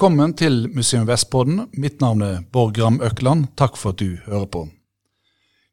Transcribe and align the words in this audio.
Velkommen 0.00 0.32
til 0.32 0.70
Museum 0.72 1.02
Vestpodden. 1.06 1.66
Mitt 1.76 2.00
navn 2.00 2.22
er 2.22 2.38
Borgram 2.52 2.96
Gram 2.96 3.00
Økland. 3.04 3.44
Takk 3.56 3.76
for 3.76 3.90
at 3.92 3.98
du 4.00 4.16
hører 4.24 4.46
på. 4.46 4.68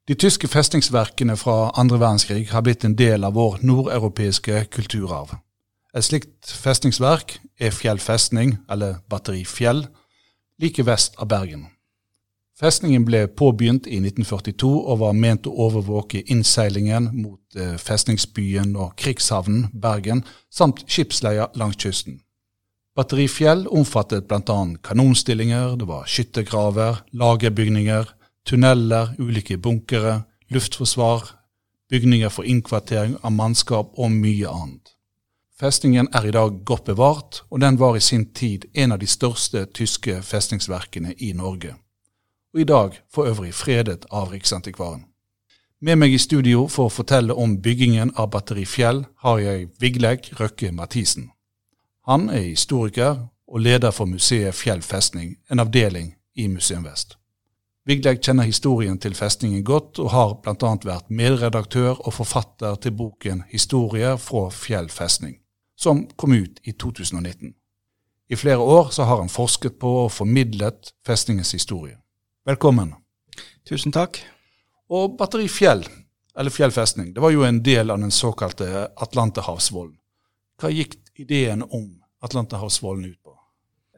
De 0.07 0.13
tyske 0.13 0.47
festningsverkene 0.47 1.37
fra 1.37 1.71
andre 1.79 1.99
verdenskrig 1.99 2.49
har 2.49 2.61
blitt 2.61 2.83
en 2.83 2.97
del 2.97 3.23
av 3.23 3.37
vår 3.39 3.61
nordeuropeiske 3.61 4.65
kulturarv. 4.65 5.37
Et 5.95 6.03
slikt 6.03 6.43
festningsverk 6.43 7.37
er 7.59 7.71
Fjell 7.71 8.03
festning, 8.03 8.57
eller 8.69 8.99
Batteri 9.09 9.45
Fjell, 9.45 9.85
like 10.59 10.85
vest 10.85 11.15
av 11.17 11.31
Bergen. 11.31 11.69
Festningen 12.59 13.07
ble 13.07 13.27
påbegynt 13.27 13.87
i 13.87 14.03
1942 14.03 14.75
og 14.75 14.99
var 15.07 15.15
ment 15.15 15.47
å 15.47 15.55
overvåke 15.55 16.25
innseilingen 16.27 17.13
mot 17.13 17.55
eh, 17.55 17.77
festningsbyen 17.79 18.75
og 18.75 18.97
krigshavnen 18.99 19.69
Bergen, 19.71 20.25
samt 20.51 20.83
skipsleia 20.83 21.47
langs 21.55 21.79
kysten. 21.79 22.26
Batteri 22.97 23.27
Fjell 23.29 23.67
omfattet 23.67 24.25
bl.a. 24.27 24.75
kanonstillinger, 24.83 25.75
det 25.77 25.85
var 25.85 26.07
skyttergraver, 26.09 27.03
lagerbygninger, 27.13 28.09
tunneler, 28.49 29.11
ulike 29.19 29.57
bunkere, 29.57 30.23
luftforsvar, 30.49 31.27
bygninger 31.89 32.33
for 32.33 32.49
innkvartering 32.49 33.13
av 33.21 33.35
mannskap 33.37 33.93
og 33.93 34.09
mye 34.15 34.49
annet. 34.49 34.95
Festningen 35.61 36.09
er 36.09 36.25
i 36.25 36.33
dag 36.33 36.57
godt 36.65 36.89
bevart, 36.89 37.43
og 37.53 37.61
den 37.61 37.77
var 37.77 37.97
i 37.97 38.01
sin 38.01 38.31
tid 38.33 38.65
en 38.73 38.97
av 38.97 38.99
de 39.05 39.07
største 39.07 39.67
tyske 39.77 40.17
festningsverkene 40.25 41.13
i 41.21 41.35
Norge. 41.37 41.75
Og 42.53 42.65
i 42.65 42.69
dag 42.73 42.97
for 43.13 43.29
øvrig 43.29 43.53
fredet 43.53 44.09
av 44.09 44.33
Riksantikvaren. 44.33 45.05
Med 45.85 46.01
meg 46.01 46.17
i 46.17 46.17
studio 46.17 46.65
for 46.65 46.89
å 46.89 46.97
fortelle 46.97 47.37
om 47.37 47.59
byggingen 47.61 48.15
av 48.17 48.31
Batteri 48.33 48.65
Fjell 48.65 49.05
har 49.21 49.41
jeg 49.45 49.69
Vigleg 49.77 50.31
Røkke 50.41 50.73
Mathisen. 50.73 51.29
Han 52.07 52.29
er 52.29 52.39
historiker 52.39 53.17
og 53.47 53.59
leder 53.59 53.91
for 53.91 54.07
museet 54.07 54.55
Fjell 54.55 54.79
festning, 54.81 55.33
en 55.51 55.59
avdeling 55.59 56.13
i 56.39 56.45
Museum 56.47 56.85
Vest. 56.87 57.17
Vigleg 57.87 58.21
kjenner 58.23 58.47
historien 58.47 58.95
til 58.99 59.15
festningen 59.15 59.63
godt, 59.63 59.99
og 59.99 60.11
har 60.11 60.31
bl.a. 60.43 60.69
vært 60.87 61.09
medredaktør 61.11 61.99
og 61.99 62.13
forfatter 62.13 62.75
til 62.75 62.95
boken 62.95 63.43
'Historier 63.51 64.15
fra 64.15 64.49
Fjell 64.49 64.87
festning', 64.89 65.41
som 65.75 66.07
kom 66.17 66.31
ut 66.31 66.59
i 66.63 66.71
2019. 66.71 67.53
I 68.29 68.35
flere 68.35 68.57
år 68.57 68.89
så 68.89 69.03
har 69.03 69.17
han 69.17 69.29
forsket 69.29 69.79
på 69.79 69.91
og 70.03 70.11
formidlet 70.11 70.93
festningens 71.05 71.51
historie. 71.51 71.97
Velkommen. 72.45 72.93
Tusen 73.69 73.91
takk. 73.91 74.19
Og 74.89 75.17
Batteri 75.17 75.47
Fjell, 75.47 75.87
eller 76.37 76.51
Fjell 76.51 76.71
festning, 76.71 77.15
det 77.15 77.21
var 77.21 77.29
jo 77.29 77.43
en 77.43 77.65
del 77.65 77.91
av 77.91 77.99
den 77.99 78.11
såkalte 78.11 78.87
Atlanterhavsvollen. 78.97 79.97
Hva 80.57 80.71
gikk 80.71 80.95
ideen 81.19 81.63
om 81.63 81.89
Atlanterhavsvollen 82.23 83.11
ut 83.11 83.21
på? 83.23 83.35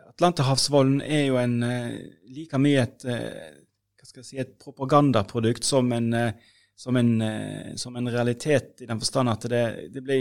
Atlanterhavsvollen 0.10 1.00
er 1.02 1.26
jo 1.30 1.40
en 1.40 1.58
uh, 1.64 1.96
like 2.28 2.60
mye 2.60 2.84
et 2.84 3.06
skal 4.10 4.26
si, 4.26 4.40
et 4.42 4.56
propagandaprodukt 4.62 5.66
som 5.66 5.92
en, 5.96 6.14
eh, 6.14 6.34
som, 6.76 6.96
en, 6.96 7.22
eh, 7.22 7.76
som 7.76 7.96
en, 7.96 8.10
realitet, 8.10 8.82
i 8.82 8.90
den 8.90 9.02
forstand 9.02 9.30
at 9.30 9.48
det, 9.52 9.64
det, 9.94 10.04
ble, 10.04 10.20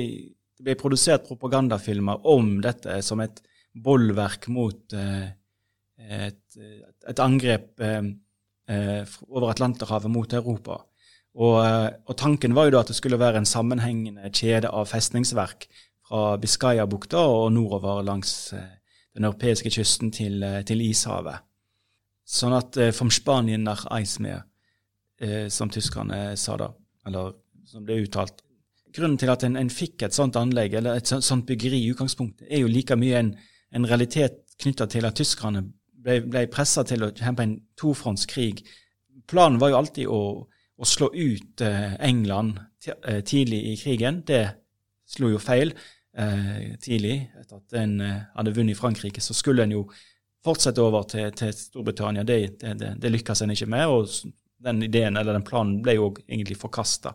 det, 0.56 0.64
ble, 0.64 0.76
produsert 0.78 1.28
propagandafilmer 1.28 2.26
om 2.28 2.58
dette 2.64 3.00
som 3.06 3.22
et 3.24 3.42
bollverk 3.78 4.48
mot 4.52 4.96
eh, 4.96 5.28
et, 5.98 6.60
et 7.10 7.20
angrep 7.20 7.80
over 7.82 9.48
Atlanterhavet 9.50 10.12
mot 10.12 10.32
Europa. 10.36 10.76
Og, 11.38 11.56
og, 11.58 12.12
tanken 12.20 12.54
var 12.54 12.68
jo 12.68 12.74
da 12.76 12.82
at 12.84 12.92
det 12.92 12.96
skulle 12.98 13.18
være 13.18 13.40
en 13.40 13.48
sammenhengende 13.48 14.30
kjede 14.30 14.70
av 14.70 14.86
festningsverk 14.92 15.66
fra 16.08 16.38
Biscayabukta 16.40 17.20
og 17.20 17.52
nordover 17.52 18.00
langs 18.06 18.54
den 18.54 19.26
europeiske 19.28 19.70
kysten 19.74 20.10
til, 20.14 20.40
til 20.64 20.80
Ishavet. 20.80 21.44
Sånn 22.28 22.52
at 22.52 22.76
eh, 22.76 22.92
vom 22.92 23.10
Spanien 23.12 23.64
nach 23.64 23.86
Eismeer, 23.96 24.42
eh, 25.20 25.48
som 25.52 25.70
tyskerne 25.72 26.36
sa 26.36 26.58
da, 26.60 26.68
eller 27.08 27.32
som 27.68 27.88
er 27.88 28.04
uttalt. 28.04 28.42
Grunnen 28.92 29.16
til 29.20 29.32
at 29.32 29.44
en, 29.46 29.56
en 29.56 29.72
fikk 29.72 30.04
et 30.04 30.16
sånt 30.16 30.36
anlegg, 30.36 30.76
eller 30.76 31.00
et 31.00 31.08
sånt 31.08 31.46
byggeri 31.48 31.80
i 31.80 31.88
utgangspunktet, 31.94 32.46
er 32.50 32.62
jo 32.62 32.70
like 32.72 32.96
mye 33.00 33.22
en, 33.22 33.32
en 33.72 33.88
realitet 33.88 34.44
knytta 34.60 34.88
til 34.92 35.08
at 35.08 35.16
tyskerne 35.16 35.64
ble, 36.04 36.20
ble 36.28 36.44
pressa 36.52 36.84
til 36.88 37.06
å 37.06 37.12
kjempe 37.16 37.46
en 37.46 37.56
tofrontskrig. 37.80 38.60
Planen 39.28 39.60
var 39.60 39.72
jo 39.72 39.80
alltid 39.80 40.12
å, 40.12 40.22
å 40.44 40.88
slå 40.88 41.08
ut 41.14 41.64
eh, 41.64 41.94
England 42.04 42.60
eh, 42.84 43.22
tidlig 43.24 43.62
i 43.72 43.76
krigen. 43.80 44.20
Det 44.28 44.44
slo 45.08 45.32
jo 45.32 45.40
feil 45.40 45.72
eh, 46.18 46.76
tidlig. 46.82 47.16
Etter 47.40 47.60
at 47.60 47.78
en 47.80 48.00
eh, 48.04 48.20
hadde 48.34 48.54
vunnet 48.56 48.76
i 48.76 48.78
Frankrike, 48.78 49.22
så 49.24 49.36
skulle 49.36 49.64
en 49.64 49.74
jo 49.76 49.86
fortsette 50.44 50.82
over 50.82 51.06
til, 51.10 51.30
til 51.36 51.52
Storbritannia, 51.54 52.24
det, 52.24 52.38
det, 52.60 52.74
det, 52.80 52.92
det 53.02 53.12
lykkes 53.14 53.42
en 53.42 53.54
ikke 53.54 53.70
med. 53.70 53.86
og 53.86 54.08
Den 54.64 54.82
ideen 54.82 55.16
eller 55.16 55.36
den 55.36 55.46
planen 55.46 55.80
ble 55.82 55.98
jo 55.98 56.12
egentlig 56.26 56.58
forkasta. 56.58 57.14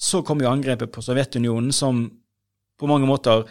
Så 0.00 0.22
kom 0.26 0.42
jo 0.42 0.50
angrepet 0.50 0.92
på 0.92 1.02
Sovjetunionen, 1.02 1.72
som 1.72 2.06
på 2.80 2.90
mange 2.90 3.06
måter 3.06 3.44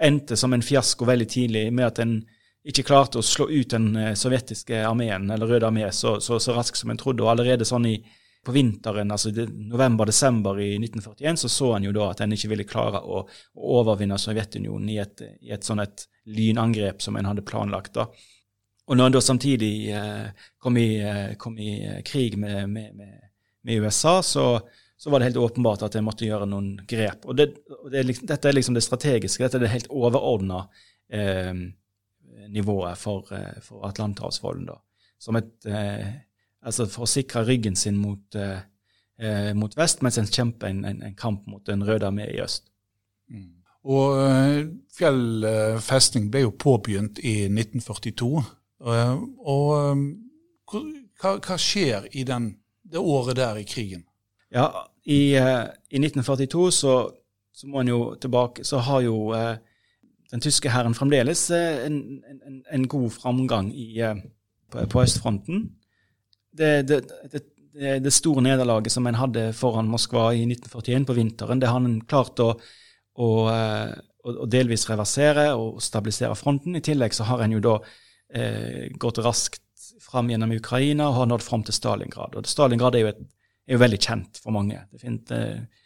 endte 0.00 0.36
som 0.38 0.52
en 0.54 0.62
fiasko 0.62 1.04
veldig 1.04 1.26
tidlig, 1.28 1.64
med 1.72 1.86
at 1.90 1.98
en 2.02 2.20
ikke 2.66 2.84
klarte 2.84 3.20
å 3.20 3.24
slå 3.24 3.48
ut 3.50 3.72
den 3.72 3.94
eh, 3.96 4.14
sovjetiske 4.18 4.82
armeen, 4.84 5.30
eller 5.32 5.48
Røde 5.48 5.68
armé, 5.68 5.86
så, 5.96 6.18
så, 6.20 6.38
så, 6.40 6.54
raskt 6.56 6.78
som 6.80 6.92
en 6.92 7.00
trodde. 7.00 7.24
Og 7.24 7.32
allerede 7.32 7.66
sånn 7.68 7.88
i, 7.88 7.96
på 8.44 8.52
vinteren, 8.52 9.10
altså 9.12 9.30
november-desember 9.46 10.60
i 10.60 10.70
1941, 10.78 11.36
så 11.42 11.48
så 11.52 11.72
han 11.74 11.84
jo 11.84 11.92
da 11.92 12.10
at 12.10 12.22
en 12.24 12.32
ikke 12.32 12.48
ville 12.54 12.68
klare 12.68 13.02
å, 13.04 13.22
å 13.28 13.72
overvinne 13.80 14.18
Sovjetunionen 14.18 14.88
i 14.88 15.00
et, 15.02 15.24
i 15.44 15.52
et 15.52 15.66
sånn 15.66 15.82
et 15.84 16.06
lynangrep 16.30 17.02
som 17.04 17.18
en 17.20 17.28
hadde 17.28 17.44
planlagt. 17.46 17.94
da. 17.98 18.06
Og 18.90 18.96
når 18.96 19.10
en 19.10 19.16
da 19.16 19.22
samtidig 19.22 19.74
eh, 19.94 20.46
kom, 20.58 20.78
i, 20.80 20.88
eh, 21.04 21.34
kom, 21.38 21.58
i, 21.60 21.74
eh, 21.86 22.00
krig 22.06 22.38
med, 22.40 22.70
med, 22.70 23.18
med 23.62 23.84
USA, 23.84 24.22
så, 24.22 24.46
så, 24.96 25.10
var 25.10 25.20
det 25.20 25.30
helt 25.30 25.42
åpenbart 25.44 25.84
at 25.86 25.98
en 26.00 26.08
måtte 26.08 26.26
gjøre 26.26 26.48
noen 26.48 26.72
grep. 26.88 27.28
Og, 27.28 27.36
det, 27.38 27.52
og 27.76 27.90
det, 27.92 28.06
Dette 28.24 28.50
er 28.50 28.56
liksom 28.56 28.74
det 28.74 28.86
strategiske, 28.86 29.44
dette 29.44 29.60
er 29.60 29.66
det 29.66 29.74
helt 29.76 29.92
overordna 29.92 30.64
eh, 31.12 31.52
nivået 32.50 32.98
for, 32.98 33.30
eh, 33.36 33.60
for 33.62 33.86
Atlanterhavsvolden. 33.86 34.66
da. 34.72 34.80
Som 35.20 35.36
et, 35.36 35.52
eh, 35.66 36.08
altså 36.62 36.86
For 36.90 37.06
å 37.06 37.10
sikre 37.10 37.44
ryggen 37.48 37.76
sin 37.76 37.96
mot, 37.96 38.36
mot 39.56 39.76
vest, 39.76 40.02
mens 40.04 40.18
en 40.20 40.28
kjemper 40.28 40.68
en, 40.68 40.84
en, 40.84 41.02
en, 41.06 41.14
kamp 41.16 41.46
mot 41.48 41.64
Den 41.66 41.84
røde 41.84 42.08
armé 42.08 42.26
i 42.28 42.40
øst. 42.40 42.66
Mm. 43.28 43.48
Og 43.88 44.20
Fjell 44.92 45.46
festning 45.80 46.30
ble 46.32 46.42
jo 46.44 46.52
påbegynt 46.52 47.20
i 47.24 47.46
1942. 47.48 48.28
Og, 48.80 49.24
og 49.40 49.72
um, 49.92 50.04
hva, 51.20 51.34
hva, 51.36 51.56
skjer 51.60 52.08
i 52.16 52.24
den, 52.28 52.54
det 52.84 53.00
året 53.00 53.36
der 53.36 53.60
i 53.60 53.66
krigen? 53.68 54.04
Ja, 54.52 54.68
i, 55.04 55.36
i 55.36 56.00
1942 56.00 56.70
så, 56.72 56.94
så, 57.52 57.66
må 57.66 57.80
en 57.80 57.88
jo 57.92 58.00
tilbake 58.20 58.64
Så 58.64 58.80
har 58.84 59.00
jo 59.04 59.32
den 60.30 60.40
tyske 60.40 60.70
hæren 60.70 60.94
fremdeles 60.94 61.50
en, 61.50 62.22
en, 62.46 62.64
en, 62.70 62.88
god 62.88 63.10
framgang 63.10 63.72
i, 63.74 64.02
på, 64.70 64.86
på, 64.86 65.02
østfronten. 65.02 65.70
Det, 66.56 66.70
det, 66.88 67.00
det, 67.30 67.42
det 68.02 68.12
store 68.14 68.42
nederlaget 68.42 68.92
som 68.92 69.06
en 69.06 69.18
hadde 69.18 69.50
foran 69.56 69.90
Moskva 69.90 70.30
i 70.34 70.42
1941 70.48 71.06
på 71.06 71.16
vinteren, 71.16 71.62
det 71.62 71.70
har 71.70 71.80
en 71.80 72.00
klart 72.10 72.40
å, 72.42 72.50
å, 73.14 73.30
å 74.24 74.46
delvis 74.50 74.88
reversere 74.90 75.50
og 75.54 75.82
stabilisere 75.84 76.36
fronten. 76.38 76.76
I 76.76 76.84
tillegg 76.84 77.14
så 77.16 77.28
har 77.30 77.44
en 77.44 77.54
jo 77.54 77.62
da 77.64 77.76
eh, 78.34 78.88
gått 78.98 79.22
raskt 79.22 79.62
fram 80.02 80.30
gjennom 80.32 80.52
Ukraina 80.56 81.08
og 81.10 81.20
har 81.20 81.30
nådd 81.30 81.44
fram 81.46 81.62
til 81.66 81.76
Stalingrad. 81.76 82.36
Og 82.36 82.48
Stalingrad 82.50 82.98
er 82.98 83.04
jo, 83.04 83.12
et, 83.12 83.22
er 83.68 83.76
jo 83.76 83.84
veldig 83.84 84.00
kjent 84.00 84.40
for 84.42 84.54
mange. 84.56 84.82
Det, 84.90 84.98
er 84.98 85.04
fint, 85.04 85.34
eh, 85.36 85.79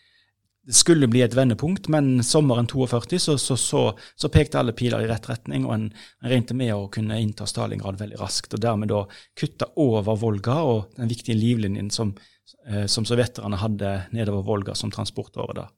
det, 0.66 0.74
skulle 0.76 1.08
bli 1.10 1.22
et 1.24 1.36
vendepunkt, 1.36 1.88
men 1.92 2.22
sommeren 2.24 2.68
42 2.70 3.18
så, 3.20 3.36
så, 3.38 3.56
så, 3.60 3.82
så 4.16 4.30
pekte 4.32 4.60
alle 4.60 4.74
piler 4.76 5.04
i 5.04 5.08
rett 5.10 5.28
retning, 5.30 5.66
og 5.68 5.74
en, 5.76 5.86
en 6.22 6.32
regnet 6.32 6.54
med 6.56 6.74
å 6.74 6.88
kunne 6.92 7.20
innta 7.20 7.46
Stalingrad 7.48 8.00
veldig 8.00 8.20
raskt, 8.20 8.56
og 8.56 8.64
dermed 8.64 8.92
da 8.92 9.04
kutte 9.38 9.70
over 9.80 10.18
Volga 10.20 10.58
og 10.64 10.98
den 10.98 11.12
viktige 11.12 11.38
livlinjen 11.38 11.92
som, 11.94 12.14
eh, 12.68 12.84
som 12.90 13.06
sovjeterne 13.08 13.60
hadde 13.60 13.94
nedover 14.16 14.46
Volga 14.46 14.76
som 14.78 14.92
transportåre 14.94 15.58
da. 15.62 15.70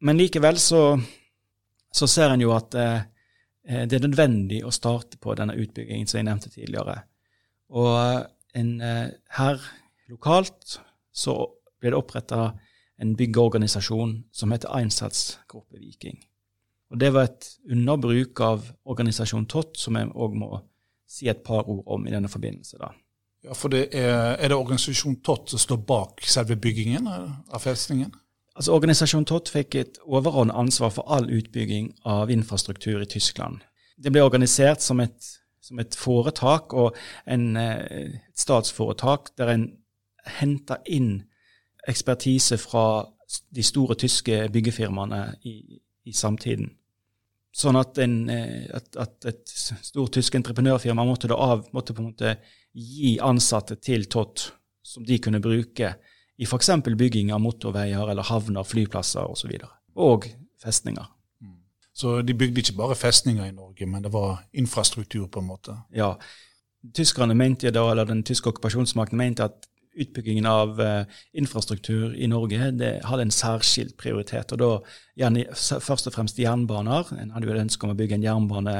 Men 0.00 0.16
likevel 0.16 0.56
så, 0.56 0.84
så 1.92 2.08
ser 2.08 2.32
en 2.32 2.44
jo 2.46 2.54
at 2.56 2.76
eh, 2.78 3.00
Eh, 3.68 3.86
det 3.86 3.98
er 3.98 4.06
nødvendig 4.08 4.62
å 4.64 4.72
starte 4.74 5.20
på 5.20 5.34
denne 5.38 5.56
utbyggingen 5.60 6.08
som 6.08 6.20
jeg 6.20 6.28
nevnte 6.28 6.52
tidligere. 6.52 6.96
Og 7.76 7.92
eh, 7.98 8.22
en, 8.60 8.72
eh, 8.82 9.06
her 9.36 9.62
lokalt 10.10 10.80
så 11.12 11.36
ble 11.80 11.92
det 11.92 12.00
oppretta 12.00 12.50
en 13.00 13.16
byggeorganisasjon 13.16 14.24
som 14.32 14.52
heter 14.52 14.72
Einsatzgruppe 14.76 15.78
Viking. 15.80 16.18
Og 16.90 17.00
Det 17.00 17.12
var 17.14 17.22
et 17.28 17.46
underbruk 17.70 18.40
av 18.40 18.64
organisasjon 18.84 19.46
TOT, 19.46 19.78
som 19.78 19.96
jeg 19.96 20.10
òg 20.10 20.34
må 20.34 20.60
si 21.08 21.28
et 21.28 21.42
par 21.46 21.68
ord 21.68 21.84
om 21.86 22.06
i 22.06 22.10
denne 22.10 22.28
forbindelse. 22.28 22.76
da. 22.78 22.90
Ja, 23.44 23.54
for 23.54 23.68
det 23.68 23.88
er, 23.92 24.36
er, 24.36 24.48
det 24.48 24.56
organisasjon 24.56 25.20
TOT 25.24 25.50
som 25.50 25.58
står 25.58 25.76
bak 25.76 26.20
selve 26.26 26.56
byggingen 26.56 27.08
av 27.08 27.60
festningen? 27.62 28.12
Altså 28.56 28.74
Organisasjon 28.74 29.24
TOT 29.24 29.48
fikk 29.48 29.74
et 29.74 29.98
overordnet 30.04 30.56
ansvar 30.58 30.90
for 30.92 31.08
all 31.08 31.30
utbygging 31.30 31.94
av 32.04 32.30
infrastruktur 32.30 33.00
i 33.00 33.06
Tyskland. 33.06 33.60
det 33.96 34.12
ble 34.12 34.22
organisert 34.22 34.82
som 34.82 35.00
et, 35.00 35.38
som 35.60 35.78
et 35.78 35.96
foretak 35.96 36.72
og 36.72 36.96
en, 37.26 37.56
et 37.56 38.20
statsforetak 38.36 39.30
der 39.38 39.48
en 39.48 39.66
henta 40.40 40.80
inn 40.86 41.22
ekspertise 41.88 42.58
fra 42.60 42.84
de 43.54 43.62
store 43.62 43.94
tyske 43.94 44.48
byggefirmaene 44.52 45.22
i, 45.46 45.78
i 46.04 46.12
samtiden. 46.16 46.70
Sånn 47.50 47.78
at, 47.80 47.98
en, 47.98 48.16
at, 48.30 48.94
at, 49.00 49.26
et 49.26 49.50
stort 49.50 50.14
tysk 50.14 50.36
entreprenørfirma 50.38 51.04
måtte, 51.06 51.30
av, 51.34 51.64
måtte, 51.74 51.96
på 51.96 52.02
en 52.02 52.10
måte 52.12 52.36
gi 52.70 53.16
ansatte 53.26 53.80
til 53.82 54.06
TOT 54.10 54.44
som 54.86 55.06
de 55.06 55.18
kunne 55.22 55.42
bruke 55.42 55.94
i 56.40 56.46
f.eks. 56.46 56.70
bygging 56.86 57.32
av 57.34 57.42
motorveier 57.42 58.12
eller 58.12 58.28
havner, 58.30 58.66
flyplasser 58.66 59.26
osv. 59.26 59.50
Og, 59.50 59.64
så 59.66 60.04
og 60.06 60.28
festninger. 60.62 61.10
Mm. 61.42 61.56
Så 61.92 62.20
de 62.22 62.36
bygde 62.38 62.62
ikke 62.62 62.78
bare 62.78 62.98
festninger 62.98 63.50
i 63.50 63.56
Norge, 63.56 63.86
men 63.86 64.06
det 64.06 64.12
var 64.14 64.44
infrastruktur, 64.52 65.26
på 65.26 65.42
en 65.42 65.50
måte? 65.50 65.76
Ja. 65.94 66.14
Tyskerne 66.96 67.34
mente 67.36 67.74
da, 67.74 67.82
eller 67.90 68.08
Den 68.08 68.22
tyske 68.24 68.48
okkupasjonsmakten 68.48 69.18
mente 69.18 69.44
at 69.50 69.66
utbyggingen 69.94 70.46
av 70.46 70.80
uh, 70.80 71.18
infrastruktur 71.34 72.14
i 72.14 72.28
Norge 72.30 72.70
det 72.78 72.92
hadde 73.04 73.26
en 73.26 73.34
særskilt 73.34 73.96
prioritet. 73.98 74.52
og 74.52 74.58
da 74.58 74.70
gjerne, 75.18 75.46
Først 75.56 76.06
og 76.06 76.14
fremst 76.14 76.38
jernbaner. 76.38 77.10
En 77.18 77.30
hadde 77.34 77.48
jo 77.48 77.54
et 77.54 77.64
ønske 77.64 77.86
om 77.86 77.94
å 77.94 77.98
bygge 77.98 78.18
en 78.18 78.26
jernbane 78.26 78.76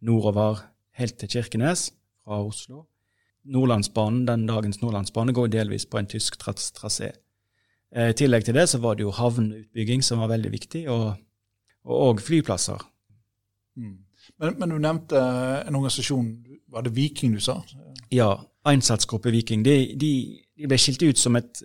nordover 0.00 0.64
helt 0.98 1.18
til 1.18 1.28
Kirkenes 1.28 1.90
fra 2.24 2.42
Oslo. 2.42 2.86
Nordlandsbanen, 3.48 4.26
den 4.26 4.46
dagens 4.48 4.82
Nordlandsbane 4.82 5.32
går 5.32 5.48
delvis 5.52 5.86
på 5.86 6.00
en 6.00 6.10
tysk 6.10 6.36
trasé. 6.42 7.12
Eh, 7.94 8.10
I 8.10 8.16
tillegg 8.18 8.44
til 8.44 8.58
det 8.58 8.66
så 8.68 8.80
var 8.82 8.98
det 8.98 9.06
jo 9.06 9.14
havneutbygging 9.14 10.04
som 10.04 10.20
var 10.22 10.32
veldig 10.34 10.52
viktig, 10.52 10.84
og, 10.92 11.14
og, 11.84 12.20
flyplasser. 12.20 12.82
Mm. 13.78 13.96
Men, 14.36 14.58
men, 14.58 14.74
du 14.74 14.78
nevnte 14.82 15.22
en 15.64 15.78
organisasjon, 15.78 16.28
var 16.68 16.84
det 16.84 16.92
Viking 16.96 17.38
du 17.38 17.40
sa? 17.40 17.62
Ja, 18.12 18.34
Einsatzgruppe 18.68 19.32
Viking. 19.34 19.64
De, 19.66 19.76
de, 19.98 20.12
de, 20.56 20.68
ble 20.68 20.78
skilt 20.80 21.02
ut 21.02 21.20
som 21.20 21.36
et 21.40 21.62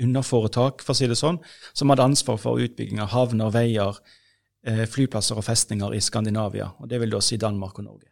underforetak, 0.00 0.84
for 0.84 0.94
å 0.94 0.98
si 0.98 1.08
det 1.10 1.18
sånn, 1.18 1.40
som 1.76 1.92
hadde 1.92 2.06
ansvar 2.06 2.38
for 2.40 2.62
utbygging 2.62 3.02
av 3.02 3.12
havner, 3.14 3.52
veier, 3.54 3.98
eh, 4.64 4.86
flyplasser 4.88 5.38
og 5.40 5.44
festninger 5.44 5.96
i 5.96 6.00
Skandinavia. 6.04 6.70
og 6.78 6.88
Det 6.88 7.00
vil 7.00 7.16
da 7.16 7.20
si 7.24 7.36
Danmark 7.40 7.78
og 7.78 7.84
Norge. 7.84 8.08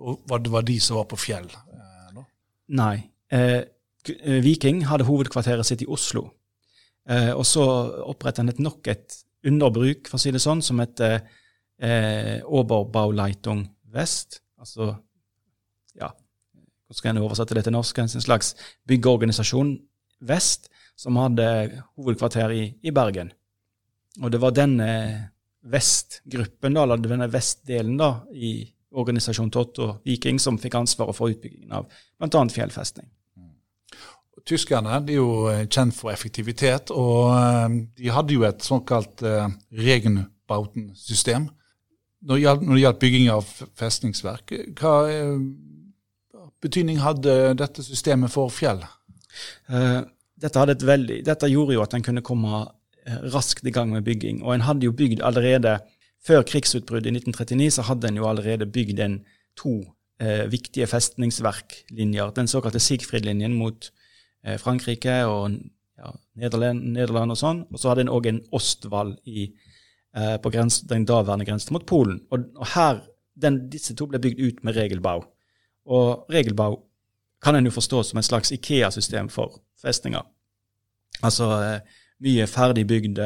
Og 0.00 0.22
Var 0.28 0.38
Det 0.38 0.50
var 0.50 0.62
de 0.62 0.80
som 0.80 0.96
var 0.96 1.04
på 1.04 1.16
fjell? 1.20 1.48
Nei. 2.70 3.10
Eh, 3.30 3.62
eh, 4.06 4.40
Viking 4.44 4.84
hadde 4.86 5.06
hovedkvarteret 5.08 5.66
sitt 5.66 5.82
i 5.82 5.88
Oslo. 5.90 6.30
Eh, 7.08 7.32
og 7.34 7.44
så 7.46 7.64
opprettet 8.06 8.44
han 8.44 8.52
et 8.52 8.62
nok 8.62 8.86
et 8.88 9.16
underbruk, 9.46 10.08
for 10.08 10.18
å 10.18 10.22
si 10.22 10.30
det 10.30 10.42
sånn, 10.42 10.62
som 10.62 10.78
het 10.82 11.00
eh, 11.00 12.40
Oberbauleitung 12.44 13.64
Vest. 13.90 14.42
Altså, 14.60 14.92
ja, 15.98 16.12
hvordan 16.90 16.98
skal 16.98 17.14
jeg 17.14 17.22
oversette 17.22 17.54
det 17.54 17.62
til 17.68 17.74
norsk? 17.76 17.98
En 18.02 18.08
slags 18.10 18.54
byggeorganisasjon 18.90 19.76
vest, 20.26 20.66
som 20.98 21.16
hadde 21.16 21.46
hovedkvarter 21.94 22.50
i, 22.50 22.64
i 22.82 22.90
Bergen. 22.90 23.30
Og 24.20 24.32
det 24.32 24.40
var 24.42 24.56
denne 24.56 24.90
vestgruppen, 25.70 26.74
da, 26.74 26.82
eller 26.82 26.98
denne 27.04 27.30
vestdelen 27.30 27.94
da, 28.00 28.10
i 28.34 28.64
organisasjon 28.90 29.52
Totto 29.54 30.00
Viking 30.04 30.40
som 30.42 30.58
fikk 30.58 30.74
ansvaret 30.80 31.14
for 31.14 31.30
utbyggingen 31.30 31.78
av 31.78 31.86
bl.a. 32.18 32.42
fjellfestning. 32.50 33.06
Tyskerne 34.50 34.98
de 35.06 35.14
er 35.14 35.20
jo 35.20 35.46
eh, 35.52 35.66
kjent 35.68 35.94
for 35.94 36.10
effektivitet, 36.10 36.90
og 36.90 37.30
eh, 37.36 37.78
de 38.00 38.10
hadde 38.10 38.34
jo 38.34 38.42
et 38.48 38.64
såkalt 38.64 39.22
uh, 39.22 39.46
Regenbauten-system. 39.70 41.46
Når, 42.26 42.40
når 42.64 42.72
det 42.74 42.82
gjaldt 42.82 43.02
bygging 43.04 43.28
av 43.30 43.52
festningsverk, 43.78 44.56
hva 44.80 44.94
betydning 46.60 47.00
hadde 47.00 47.54
dette 47.58 47.84
systemet 47.84 48.32
for 48.32 48.52
fjell? 48.52 48.82
Dette, 49.68 50.64
veldig, 50.84 51.20
dette, 51.24 51.48
gjorde 51.48 51.76
jo 51.76 51.82
at 51.84 51.94
en 51.96 52.04
kunne 52.04 52.24
komme 52.24 52.64
raskt 53.32 53.66
i 53.66 53.72
gang 53.74 53.92
med 53.92 54.04
bygging. 54.04 54.42
Og 54.44 54.54
en 54.54 54.66
hadde 54.66 54.88
jo 54.88 54.96
bygd 54.96 55.22
allerede 55.24 55.78
før 56.26 56.44
krigsutbruddet 56.44 57.08
i 57.10 57.16
1939 57.16 57.70
så 57.78 57.86
hadde 57.88 58.10
en 58.10 58.20
jo 58.20 58.28
allerede 58.28 58.68
bygd 58.68 59.00
en 59.00 59.18
to 59.58 59.74
eh, 60.20 60.44
viktige 60.52 60.88
festningsverklinjer. 60.90 62.34
Den 62.36 62.50
såkalte 62.50 62.80
Sigfrid-linjen 62.80 63.56
mot 63.56 63.90
eh, 64.44 64.58
Frankrike 64.60 65.22
og 65.28 65.56
ja, 66.00 66.12
Nederland, 66.40 66.84
Nederland, 66.96 67.32
og 67.32 67.40
sånn. 67.40 67.64
Og 67.72 67.80
så 67.80 67.92
hadde 67.92 68.06
en 68.06 68.12
òg 68.12 68.28
en 68.28 68.42
Ostwall 68.56 69.16
eh, 69.24 70.36
på 70.42 70.52
grens, 70.52 70.82
den 70.88 71.08
daværende 71.08 71.48
grensen 71.48 71.76
mot 71.76 71.88
Polen. 71.88 72.20
Og, 72.30 72.50
og 72.56 72.72
her, 72.74 73.02
den, 73.40 73.62
disse 73.72 73.96
to 73.96 74.08
ble 74.10 74.20
bygd 74.22 74.44
ut 74.44 74.64
med 74.66 74.76
regelbau. 74.76 75.24
Og 75.90 76.30
regelbau 76.32 76.78
kan 77.42 77.56
en 77.56 77.66
jo 77.66 77.74
forstå 77.74 78.02
som 78.10 78.20
et 78.20 78.28
slags 78.28 78.52
Ikea-system 78.54 79.30
for 79.32 79.60
festninger. 79.80 80.22
Altså 81.26 81.48
eh, 81.64 81.96
mye 82.24 82.46
ferdigbygd 82.46 83.18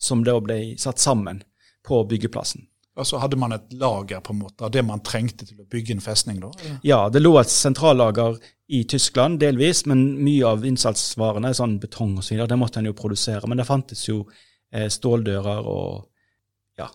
som 0.00 0.22
da 0.24 0.38
ble 0.40 0.58
satt 0.80 1.00
sammen 1.00 1.42
på 1.86 2.00
byggeplassen. 2.08 2.66
Altså 2.96 3.20
Hadde 3.20 3.36
man 3.36 3.52
et 3.52 3.72
lager 3.76 4.22
på 4.24 4.32
en 4.32 4.40
måte 4.40 4.64
av 4.64 4.72
det 4.72 4.82
man 4.86 5.02
trengte 5.04 5.44
til 5.44 5.60
å 5.60 5.68
bygge 5.68 5.96
en 5.96 6.04
festning? 6.04 6.40
da? 6.40 6.48
Eller? 6.62 6.78
Ja, 6.86 7.00
det 7.12 7.20
lå 7.20 7.34
et 7.40 7.52
sentrallager 7.52 8.38
i 8.72 8.82
Tyskland 8.88 9.38
delvis, 9.40 9.84
men 9.86 10.06
mye 10.24 10.48
av 10.48 10.64
innsatsvarene, 10.66 11.52
sånn 11.54 11.76
betong 11.82 12.16
osv., 12.22 12.40
så 12.40 12.48
det 12.48 12.58
måtte 12.58 12.80
en 12.80 12.88
jo 12.88 12.96
produsere. 12.96 13.44
Men 13.46 13.60
det 13.60 13.68
fantes 13.68 14.06
jo 14.08 14.22
eh, 14.72 14.88
ståldører 14.92 15.68
og 15.68 16.06
ja, 16.80 16.88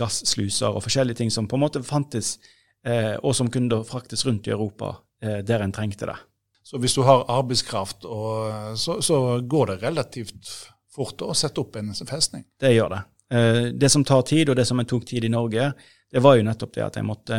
gassluser 0.00 0.72
og 0.72 0.86
forskjellige 0.86 1.20
ting 1.20 1.34
som 1.34 1.48
på 1.50 1.60
en 1.60 1.66
måte 1.66 1.84
fantes, 1.84 2.38
eh, 2.40 2.53
og 2.84 3.32
som 3.36 3.48
kunne 3.48 3.70
da 3.72 3.78
fraktes 3.86 4.26
rundt 4.26 4.48
i 4.48 4.52
Europa 4.52 4.90
eh, 5.22 5.38
der 5.46 5.64
en 5.64 5.72
trengte 5.72 6.08
det. 6.10 6.18
Så 6.64 6.78
hvis 6.80 6.94
du 6.96 7.02
har 7.04 7.26
arbeidskraft, 7.28 8.06
og, 8.08 8.76
så, 8.80 8.98
så 9.04 9.40
går 9.40 9.72
det 9.72 9.80
relativt 9.82 10.52
fort 10.94 11.20
å 11.24 11.34
sette 11.36 11.60
opp 11.60 11.76
en 11.76 11.92
festning? 12.08 12.46
Det 12.60 12.72
gjør 12.72 12.94
det. 12.94 13.02
Eh, 13.34 13.62
det 13.76 13.90
som 13.92 14.04
tar 14.04 14.22
tid, 14.22 14.48
og 14.48 14.56
det 14.56 14.66
som 14.68 14.80
tok 14.84 15.04
tid 15.08 15.24
i 15.24 15.32
Norge, 15.32 15.72
det 16.12 16.22
var 16.24 16.38
jo 16.38 16.46
nettopp 16.46 16.74
det 16.76 16.86
at 16.86 16.98
jeg 16.98 17.08
måtte 17.08 17.38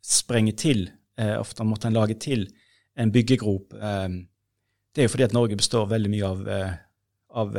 sprenge 0.00 0.54
til. 0.58 0.86
Eh, 1.20 1.36
ofte 1.40 1.66
måtte 1.68 1.90
en 1.90 1.98
lage 1.98 2.16
til 2.20 2.46
en 2.96 3.12
byggegrop. 3.12 3.74
Eh, 3.74 4.08
det 4.94 5.02
er 5.02 5.08
jo 5.08 5.14
fordi 5.14 5.28
at 5.28 5.36
Norge 5.36 5.58
består 5.58 5.90
veldig 5.90 6.10
mye 6.10 6.30
av, 6.30 6.48
av 7.44 7.58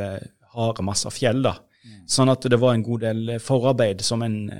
harde 0.52 0.84
masser 0.84 1.14
fjell. 1.14 1.40
da. 1.46 1.54
Mm. 1.82 2.00
Sånn 2.10 2.28
at 2.28 2.44
det 2.50 2.58
var 2.60 2.74
en 2.74 2.84
god 2.84 3.06
del 3.06 3.36
forarbeid 3.40 4.02
som, 4.04 4.20
en, 4.26 4.50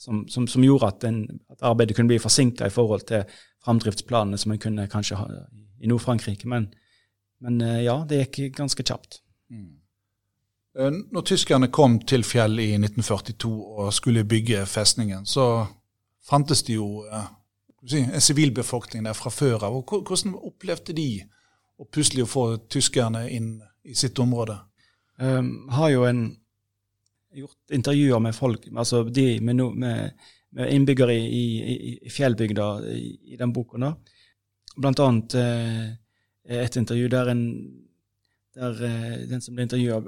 som, 0.00 0.22
som, 0.32 0.46
som 0.48 0.64
gjorde 0.64 0.88
at, 0.88 1.00
den, 1.04 1.40
at, 1.52 1.60
arbeidet 1.66 1.96
kunne 1.96 2.08
bli 2.08 2.20
forsinka 2.22 2.66
i 2.66 2.72
forhold 2.72 3.04
til 3.10 3.26
framdriftsplanene 3.64 4.38
som 4.40 4.54
en 4.54 4.62
kunne 4.62 4.88
kanskje 4.88 5.18
ha 5.20 5.26
i 5.80 5.90
Nord-Frankrike. 5.90 6.48
Men, 6.48 6.70
men, 7.44 7.60
ja, 7.84 7.98
det 8.08 8.22
gikk 8.24 8.56
ganske 8.56 8.84
kjapt. 8.86 9.20
Mm. 9.52 9.80
Eh, 10.78 10.92
når 11.12 11.26
tyskerne 11.26 11.68
kom 11.72 11.98
til 12.06 12.24
Fjell 12.24 12.58
i 12.62 12.70
1942 12.78 13.50
og 13.50 13.92
skulle 13.94 14.24
bygge 14.24 14.66
festningen, 14.66 15.26
så 15.26 15.66
fantes 16.26 16.62
det 16.62 16.76
jo 16.76 17.04
eh, 17.10 17.26
si, 17.86 18.02
en 18.04 18.20
sivilbefolkning 18.20 19.04
der 19.08 19.18
fra 19.18 19.32
før 19.34 19.66
av. 19.66 19.80
Hvordan 19.90 20.36
opplevde 20.38 20.94
de 20.96 21.10
å 21.80 21.88
plutselig 21.88 22.28
få 22.28 22.44
tyskerne 22.70 23.26
inn 23.32 23.56
i 23.84 23.96
sitt 23.96 24.18
område? 24.20 24.60
Um, 25.20 25.68
har 25.72 25.90
jo 25.92 26.04
en, 26.08 26.22
gjort 27.34 27.74
intervjuer 27.76 28.20
med 28.22 28.34
folk, 28.34 28.66
altså 28.76 29.04
de 29.04 29.26
med, 29.40 29.56
no, 29.60 29.70
med, 29.70 30.16
med 30.56 30.74
innbyggere 30.74 31.14
i, 31.14 31.44
i, 31.60 31.94
i 32.06 32.10
fjellbygda 32.10 32.68
i, 32.90 33.04
i, 33.32 33.38
den 33.38 33.52
boken. 33.54 33.86
da. 33.86 33.94
Blant 34.80 35.02
annet 35.04 35.36
eh, 35.38 35.88
et 36.60 36.76
intervju 36.76 37.08
der, 37.12 37.30
en, 37.30 37.44
der 38.56 38.84
eh, 38.86 39.18
den 39.30 39.42
som 39.44 39.54
ble 39.54 39.68
intervjua, 39.68 40.00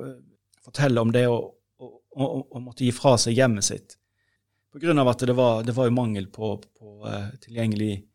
forteller 0.65 1.03
om 1.03 1.13
det 1.15 1.27
å, 1.31 1.41
måtte 2.61 2.85
gi 2.85 2.93
fra 2.95 3.17
seg 3.21 3.39
hjemmet 3.39 3.67
sitt. 3.67 3.97
Av 4.73 5.09
at 5.09 5.25
det 5.29 5.35
var, 5.37 5.63
det 5.67 5.75
var 5.77 5.91
mangel 5.93 6.31
på, 6.33 6.55
på 6.79 6.93
uh, 7.05 7.29
tilgjengelig 7.45 8.07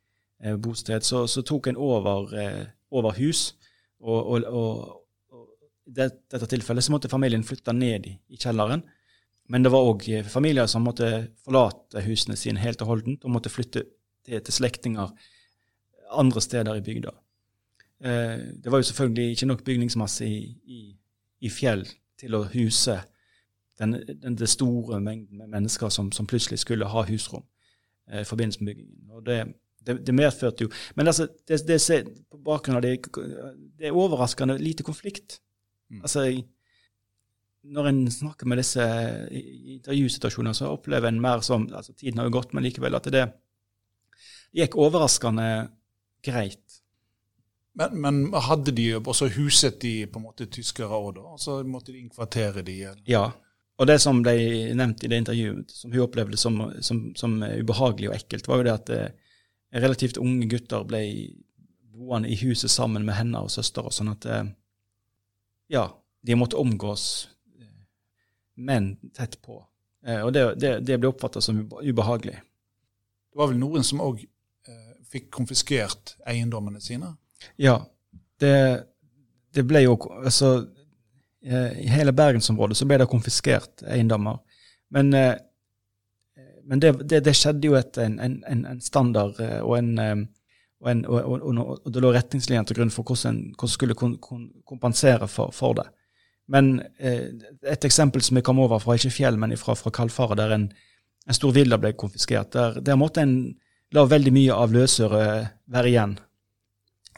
uh, 0.45 0.55
bosted, 0.57 1.05
så, 1.05 1.27
så, 1.29 1.43
tok 1.45 1.69
en 1.69 1.77
over, 1.77 2.33
uh, 2.33 2.63
over 2.97 3.13
hus. 3.19 3.51
Og, 4.01 4.17
og, 4.17 4.47
og, 4.49 5.43
i 5.87 5.93
det, 5.93 6.09
dette 6.33 6.49
tilfellet 6.49 6.85
så 6.85 6.93
måtte 6.95 7.11
familien 7.11 7.45
flytte 7.45 7.75
ned 7.77 8.09
i, 8.09 8.15
i 8.33 8.39
kjelleren. 8.41 8.81
Men 9.47 9.63
det 9.63 9.71
var 9.71 9.87
òg 9.87 10.03
familier 10.27 10.67
som 10.67 10.83
måtte 10.83 11.27
forlate 11.45 12.03
husene 12.03 12.35
sine 12.35 12.59
helt 12.59 12.81
og 12.83 12.91
holdent 12.91 13.23
og 13.23 13.31
måtte 13.31 13.51
flytte 13.53 13.85
til, 14.27 14.41
til 14.41 14.53
slektninger 14.53 15.13
andre 16.17 16.41
steder 16.41 16.75
i 16.75 16.83
bygda. 16.83 17.11
det 17.99 18.71
var 18.71 18.77
jo 18.77 18.87
selvfølgelig 18.87 19.31
ikke 19.31 19.45
nok 19.45 19.63
bygningsmasse 19.63 20.27
i, 20.27 20.41
i, 20.65 20.81
i 21.41 21.49
fjell 21.49 21.81
til 22.19 22.35
å 22.37 22.43
huse 22.51 22.99
den, 23.79 23.93
den, 24.23 24.37
den 24.37 24.47
store 24.47 24.99
mengden 25.01 25.37
med 25.37 25.47
mennesker 25.47 25.89
som, 25.89 26.11
som 26.11 26.27
plutselig 26.27 26.59
skulle 26.59 26.89
ha 26.89 27.05
husrom 27.07 27.45
eh, 28.11 28.21
i 28.21 28.27
forbindelse 28.27 28.63
med 28.63 28.73
byggingen. 28.73 29.11
Og 29.11 29.25
det, 29.25 29.37
det, 29.87 29.99
det, 30.07 30.15
medførte 30.15 30.63
jo 30.63 30.69
Men 30.95 31.07
altså, 31.07 31.27
det, 31.47 31.61
det, 31.67 32.07
på 32.31 32.37
bakgrunn 32.45 32.79
av 32.79 32.81
det, 32.85 32.97
det 33.77 33.87
er 33.87 33.97
overraskende 33.97 34.57
lite 34.57 34.83
konflikt. 34.83 35.39
Mm. 35.89 36.01
Altså, 36.01 36.25
når 37.63 37.89
en 37.89 38.03
snakker 38.11 38.47
med 38.47 38.61
disse 38.61 38.83
intervjusituasjonene, 39.77 40.55
så 40.55 40.71
opplever 40.71 41.09
en 41.09 41.21
mer 41.21 41.43
som 41.45 41.67
altså 41.73 41.93
Tiden 41.93 42.21
har 42.21 42.29
jo 42.29 42.37
gått, 42.37 42.53
men 42.55 42.65
likevel 42.67 42.95
at 42.95 43.09
det 43.11 43.25
gikk 44.55 44.77
overraskende 44.79 45.47
greit. 46.25 46.77
Men, 47.77 47.97
men 48.01 48.21
hadde 48.47 48.73
de 48.73 48.87
også 48.97 49.29
huset 49.35 49.81
de 49.83 50.07
på 50.09 50.19
en 50.19 50.25
måte 50.29 50.47
tyskere 50.49 50.97
òg, 50.97 51.11
da? 51.19 51.25
Altså 51.35 51.59
måtte 51.67 51.93
de 51.93 52.01
inkvartere 52.01 52.63
de? 52.65 52.77
Eller? 52.89 53.03
Ja. 53.09 53.27
Og 53.77 53.85
det 53.85 53.99
som 54.01 54.23
ble 54.25 54.33
nevnt 54.77 55.03
i 55.05 55.11
det 55.11 55.19
intervjuet, 55.21 55.73
som 55.73 55.93
hun 55.93 56.05
opplevde 56.07 56.39
som, 56.41 56.57
som, 56.81 57.03
som 57.19 57.37
ubehagelig 57.43 58.09
og 58.09 58.15
ekkelt, 58.17 58.49
var 58.49 58.61
jo 58.61 58.65
det 58.65 58.73
at 58.73 58.93
eh, 58.95 59.35
relativt 59.77 60.17
unge 60.17 60.47
gutter 60.49 60.87
ble 60.89 61.03
boende 61.97 62.31
i 62.33 62.39
huset 62.41 62.73
sammen 62.73 63.05
med 63.05 63.17
henne 63.19 63.43
og 63.45 63.53
søster, 63.53 63.85
sånn 63.93 64.09
at 64.15 64.25
eh, 64.25 64.49
ja, 65.73 65.85
de 66.25 66.39
måtte 66.39 66.57
omgås 66.57 67.27
eh, 68.57 68.63
menn 68.63 68.97
tett 69.15 69.41
på. 69.41 69.61
Eh, 70.05 70.21
og 70.21 70.33
det, 70.33 70.55
det, 70.61 70.79
det 70.85 70.97
ble 70.97 71.11
oppfatta 71.11 71.41
som 71.41 71.63
ubehagelig. 71.81 72.37
Det 73.31 73.39
var 73.39 73.51
vel 73.51 73.59
noen 73.61 73.85
som 73.85 74.01
òg 74.01 74.23
eh, 74.23 74.93
fikk 75.11 75.29
konfiskert 75.33 76.15
eiendommene 76.25 76.81
sine? 76.81 77.15
Ja. 77.61 77.79
Det, 78.39 78.83
det 79.53 79.63
ble 79.65 79.81
jo 79.81 79.95
Altså, 80.23 80.67
eh, 81.45 81.79
i 81.83 81.89
hele 81.89 82.13
bergensområdet 82.13 82.77
så 82.77 82.87
ble 82.89 83.01
det 83.01 83.09
konfiskert 83.11 83.83
eiendommer. 83.85 84.39
Men, 84.93 85.13
eh, 85.13 85.35
men 86.65 86.81
det, 86.83 86.95
det, 87.03 87.23
det, 87.25 87.35
skjedde 87.37 87.69
jo 87.69 87.77
etter 87.79 88.07
en, 88.07 88.19
en, 88.19 88.65
en 88.65 88.81
standard 88.83 89.39
og 89.39 89.77
en 89.77 90.27
og, 90.77 90.89
en, 90.91 91.05
og, 91.09 91.31
og, 91.31 91.59
og, 91.85 91.91
det 91.93 92.01
lå 92.03 92.11
retningslinjer 92.13 92.67
til 92.69 92.77
grunn 92.77 92.91
for 92.93 93.07
hvordan 93.07 93.39
en 93.49 93.69
skulle 93.71 93.95
kompensere 93.97 95.27
for, 95.31 95.53
for 95.55 95.77
det. 95.79 95.87
Men 96.47 96.77
eh, 96.97 97.29
et 97.67 97.87
eksempel 97.87 98.23
som 98.23 98.39
jeg 98.39 98.45
kom 98.47 98.59
over 98.63 98.79
fra 98.79 98.95
ikke 98.95 99.11
Fjell, 99.11 99.39
men 99.39 99.55
fra, 99.59 99.75
fra 99.75 99.91
Kalfaret, 99.93 100.39
der 100.39 100.53
en, 100.55 100.69
en 101.27 101.37
stor 101.37 101.53
villa 101.55 101.79
ble 101.81 101.91
konfiskert. 101.99 102.53
Der, 102.55 102.79
der, 102.79 102.99
måtte 102.99 103.23
en 103.25 103.35
la 103.95 104.05
veldig 104.07 104.33
mye 104.35 104.55
av 104.55 104.75
løsøret 104.75 105.51
være 105.71 105.91
igjen 105.91 106.15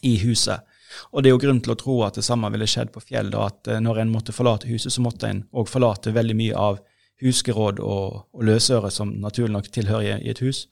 i 0.05 0.15
huset. 0.23 0.65
Og 1.13 1.21
det 1.21 1.29
er 1.29 1.35
jo 1.35 1.41
grunn 1.43 1.61
til 1.61 1.75
å 1.75 1.77
tro 1.77 1.99
at 2.07 2.17
det 2.17 2.25
samme 2.25 2.49
ville 2.49 2.67
skjedd 2.69 2.89
på 2.93 3.03
Fjell. 3.05 3.29
da, 3.33 3.45
at 3.51 3.69
eh, 3.69 3.81
Når 3.83 4.01
en 4.03 4.13
måtte 4.13 4.35
forlate 4.35 4.69
huset, 4.71 4.93
så 4.93 5.05
måtte 5.05 5.29
en 5.29 5.43
òg 5.53 5.69
forlate 5.69 6.15
veldig 6.15 6.37
mye 6.39 6.57
av 6.57 6.81
husgeråd 7.21 7.81
og, 7.83 8.25
og 8.33 8.43
løsøre 8.47 8.89
som 8.93 9.11
naturlig 9.21 9.53
nok 9.53 9.69
tilhører 9.75 10.23
i 10.23 10.31
et 10.31 10.41
hus. 10.41 10.65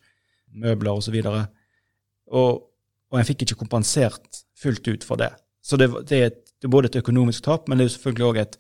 Møbler 0.50 0.98
osv. 0.98 1.20
Og, 1.22 1.38
så 1.38 1.46
og, 2.34 2.64
og 3.12 3.20
en 3.20 3.28
fikk 3.28 3.46
ikke 3.46 3.62
kompensert 3.62 4.44
fullt 4.58 4.88
ut 4.88 5.06
for 5.06 5.20
det. 5.20 5.32
Så 5.62 5.78
det, 5.80 5.90
det, 6.10 6.18
er, 6.18 6.32
et, 6.32 6.47
det 6.62 6.68
er, 6.68 6.74
både 6.74 6.92
et 6.92 7.00
økonomisk 7.02 7.46
tap, 7.46 7.68
men 7.68 7.78
det 7.78 7.86
er 7.86 7.90
jo 7.90 7.96
selvfølgelig 7.96 8.28
òg 8.28 8.40
et, 8.42 8.58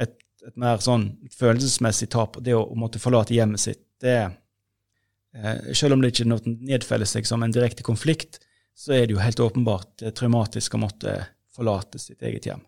et, 0.00 0.16
et, 0.46 0.56
mer 0.60 0.80
sånn 0.84 1.10
følelsesmessig 1.34 2.08
tap. 2.14 2.38
Det 2.44 2.56
å, 2.56 2.64
å 2.64 2.78
måtte 2.78 3.02
forlate 3.02 3.36
hjemmet 3.36 3.62
sitt 3.62 3.82
det 4.04 4.16
eh, 4.22 5.72
Selv 5.76 5.96
om 5.96 6.02
det 6.02 6.12
ikke 6.12 6.28
nedfeller 6.44 7.08
seg 7.08 7.28
som 7.28 7.44
en 7.44 7.54
direkte 7.54 7.86
konflikt, 7.86 8.40
så 8.74 8.96
er 8.96 9.06
det 9.06 9.16
jo 9.16 9.22
helt 9.22 9.40
åpenbart 9.40 10.02
eh, 10.02 10.14
traumatisk 10.16 10.74
å 10.74 10.84
måtte 10.86 11.18
forlate 11.54 12.00
sitt 12.02 12.22
eget 12.22 12.48
hjem. 12.50 12.64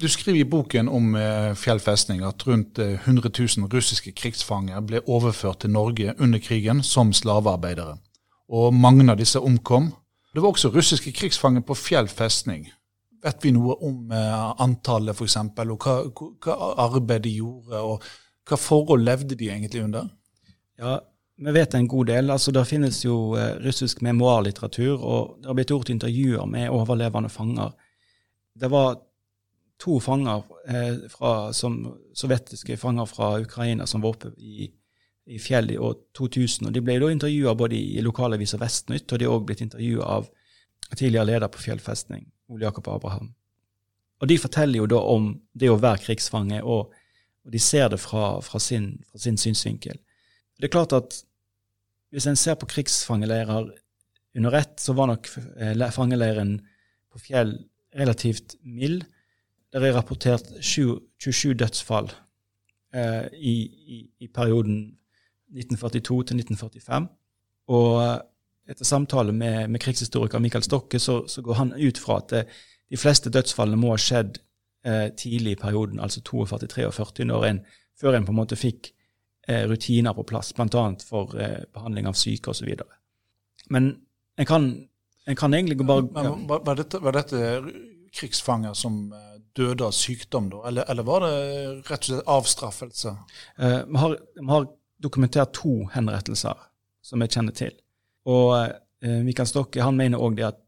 Du 0.00 0.08
skriver 0.08 0.40
i 0.40 0.48
boken 0.48 0.88
om 0.88 1.12
fjellfestning 1.14 1.58
Fjell 1.62 1.80
festning 1.84 2.22
at 2.26 2.46
rundt 2.48 2.78
100 2.78 3.30
000 3.38 3.68
russiske 3.70 4.14
krigsfanger 4.16 4.80
ble 4.82 5.02
overført 5.06 5.62
til 5.62 5.70
Norge 5.70 6.14
under 6.18 6.40
krigen 6.42 6.80
som 6.82 7.12
slavearbeidere. 7.12 7.98
Og 8.48 8.72
mange 8.74 9.04
av 9.10 9.20
disse 9.20 9.40
omkom. 9.40 9.92
Det 10.34 10.42
var 10.42 10.54
også 10.54 10.72
russiske 10.72 11.12
krigsfanger 11.12 11.60
på 11.60 11.76
Fjell 11.76 12.08
festning. 12.08 12.70
Vet 13.22 13.44
vi 13.44 13.52
noe 13.54 13.76
om 13.86 14.10
antallet, 14.10 15.14
f.eks., 15.14 15.36
og 15.38 15.84
hva, 15.84 15.94
hva 16.42 16.56
arbeid 16.88 17.22
de 17.22 17.36
gjorde, 17.36 17.78
og 17.78 18.02
hva 18.48 18.58
forhold 18.58 19.04
levde 19.06 19.36
de 19.38 19.50
egentlig 19.52 19.84
under? 19.84 20.08
Ja, 20.82 20.96
vi 21.44 21.52
vet 21.52 21.74
en 21.74 21.88
god 21.88 22.06
del. 22.06 22.30
Altså, 22.30 22.52
Det 22.52 22.66
finnes 22.66 23.04
jo 23.04 23.36
eh, 23.36 23.56
russisk 23.64 24.02
memoarlitteratur, 24.02 24.98
og 24.98 25.38
det 25.40 25.46
har 25.46 25.54
blitt 25.54 25.70
gjort 25.70 25.90
intervjuer 25.90 26.46
med 26.46 26.70
overlevende 26.70 27.28
fanger. 27.28 27.72
Det 28.54 28.70
var 28.70 28.98
to 29.82 29.98
fanger 30.00 30.42
eh, 30.68 31.08
fra, 31.10 31.52
som, 31.52 31.80
sovjetiske 32.14 32.76
fanger 32.76 33.06
fra 33.06 33.38
Ukraina 33.40 33.86
som 33.86 34.02
var 34.02 34.14
oppe 34.14 34.30
i, 34.38 34.68
i 35.26 35.38
fjell 35.38 35.70
i 35.70 35.78
år 35.78 35.96
2000. 36.18 36.68
og 36.68 36.74
De 36.74 36.84
ble 36.84 36.98
da 37.00 37.10
intervjua 37.10 37.54
både 37.54 37.80
i 37.80 38.04
lokalaviser 38.04 38.60
Vestnytt, 38.62 39.10
og 39.12 39.18
de 39.18 39.26
er 39.26 39.34
òg 39.34 39.48
blitt 39.48 39.64
intervjua 39.64 40.06
av 40.18 40.30
tidligere 40.96 41.26
leder 41.26 41.48
på 41.48 41.62
Fjellfestning, 41.62 42.26
Ole 42.52 42.66
Jakob 42.68 42.88
Abraham. 42.92 43.32
Og 44.22 44.28
De 44.28 44.38
forteller 44.38 44.78
jo 44.78 44.86
da 44.86 45.00
om 45.10 45.32
det 45.58 45.70
å 45.72 45.80
være 45.82 46.04
krigsfange, 46.04 46.60
og, 46.62 46.92
og 47.42 47.52
de 47.52 47.58
ser 47.58 47.88
det 47.90 47.98
fra, 47.98 48.36
fra, 48.44 48.60
sin, 48.62 48.94
fra 49.10 49.18
sin 49.24 49.38
synsvinkel. 49.40 49.98
Det 50.58 50.68
er 50.68 50.74
klart 50.76 50.94
at 50.94 51.16
hvis 52.12 52.28
en 52.28 52.38
ser 52.38 52.58
på 52.60 52.68
krigsfangeleirer 52.70 53.72
under 54.36 54.54
ett, 54.56 54.76
så 54.80 54.94
var 54.94 55.10
nok 55.10 55.28
eh, 55.56 55.88
fangeleiren 55.90 56.60
på 57.12 57.18
Fjell 57.18 57.56
relativt 57.98 58.54
mild. 58.62 59.04
Der 59.72 59.84
er 59.84 59.96
rapportert 59.96 60.52
27 60.60 61.54
dødsfall 61.58 62.12
eh, 62.94 63.26
i, 63.32 63.54
i, 63.96 63.98
i, 64.20 64.28
perioden 64.28 64.98
1942 65.52 66.22
til 66.28 66.42
1945. 66.44 67.08
Og 67.72 68.22
etter 68.72 68.88
samtale 68.88 69.34
med, 69.36 69.70
med 69.70 69.82
krigshistoriker 69.82 70.40
Michael 70.42 70.64
Stokke 70.64 71.00
så, 71.00 71.22
så, 71.28 71.42
går 71.44 71.60
han 71.60 71.74
ut 71.76 72.00
fra 72.00 72.18
at 72.22 72.32
eh, 72.36 72.58
de 72.92 73.00
fleste 73.00 73.32
dødsfallene 73.32 73.80
må 73.80 73.92
ha 73.92 74.00
skjedd 74.00 74.40
eh, 74.86 75.08
tidlig 75.18 75.56
i 75.56 75.60
perioden, 75.60 76.00
altså 76.00 76.20
42-43, 76.24 76.90
før 78.00 78.16
en 78.16 78.26
på 78.26 78.32
en 78.32 78.38
måte 78.38 78.58
fikk 78.58 78.92
eh, 79.48 79.64
rutiner 79.70 80.16
på 80.16 80.26
plass, 80.28 80.52
bl.a. 80.56 80.84
for 81.06 81.36
eh, 81.40 81.62
behandling 81.74 82.08
av 82.10 82.18
syke 82.18 82.52
osv. 82.52 82.68
Men 83.72 83.92
en 84.36 84.48
kan, 84.48 84.68
en 85.26 85.38
kan 85.38 85.54
egentlig 85.54 85.78
bare 85.86 86.06
ja. 86.08 86.34
Men, 86.34 86.46
var, 86.48 86.76
dette, 86.76 87.00
var, 87.02 87.16
dette, 87.16 87.62
krigsfanger 88.12 88.74
som 88.76 89.12
eh, 89.12 89.40
døde 89.56 89.86
av 89.88 89.96
sykdom, 89.96 90.50
da, 90.52 90.62
eller, 90.68 90.88
eller, 90.92 91.06
var 91.08 91.24
det 91.26 91.34
rett 91.88 92.02
og 92.02 92.10
slett 92.10 92.30
avstraffelse? 92.36 93.16
Eh, 93.58 93.78
vi, 93.88 94.00
har, 94.04 94.18
vi, 94.40 94.48
har, 94.50 94.68
dokumentert 95.02 95.50
to 95.56 95.88
henrettelser 95.90 96.58
som 97.02 97.22
jeg 97.24 97.32
kjenner 97.34 97.54
til. 97.58 97.72
Og 98.30 98.52
eh, 98.58 99.22
Mikael 99.26 99.48
Stokke 99.50 99.82
han 99.82 99.98
mener 99.98 100.22
òg 100.22 100.36
det 100.38 100.46
at 100.50 100.60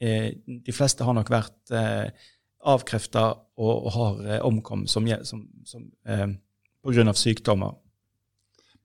eh, 0.00 0.34
de 0.46 0.74
fleste 0.74 1.06
har 1.06 1.16
nok 1.16 1.30
vært 1.32 1.72
eh, 1.74 2.28
avkrefta 2.68 3.26
og, 3.32 3.74
og, 3.74 3.90
har 3.94 4.24
eh, 4.26 4.40
omkommet 4.46 4.90
som, 4.90 5.06
som, 5.24 5.44
som, 5.64 5.86
eh, 6.06 6.26
pga. 6.84 7.12
sykdommer. 7.14 7.76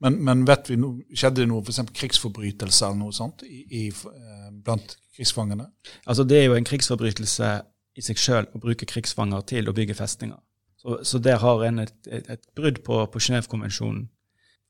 Men, 0.04 0.18
men, 0.24 0.48
vet 0.48 0.70
vi 0.70 0.78
no, 0.80 0.98
skjedde 1.16 1.44
det 1.44 1.50
noe 1.50 1.64
f.eks. 1.64 1.84
krigsforbrytelser 1.96 2.90
eller 2.90 3.00
noe 3.00 3.16
sånt 3.16 3.46
i, 3.48 3.64
i, 3.72 3.84
eh, 3.88 4.50
blant 4.52 4.98
krigsfangene? 5.16 5.70
Altså 6.06 6.26
Det 6.28 6.40
er 6.40 6.50
jo 6.50 6.58
en 6.58 6.68
krigsforbrytelse 6.68 7.52
i 7.94 8.02
seg 8.02 8.20
sjøl 8.20 8.50
å 8.52 8.60
bruke 8.60 8.90
krigsfanger 8.90 9.46
til 9.48 9.70
å 9.70 9.76
bygge 9.76 9.96
festninger. 9.96 10.40
Så, 10.82 11.00
så 11.08 11.20
der 11.24 11.40
har 11.40 11.64
en 11.64 11.80
et, 11.86 11.96
et, 12.08 12.30
et 12.36 12.48
brudd 12.58 12.82
på, 12.84 13.00
på 13.08 13.22
Genévekonvensjonen. 13.22 14.08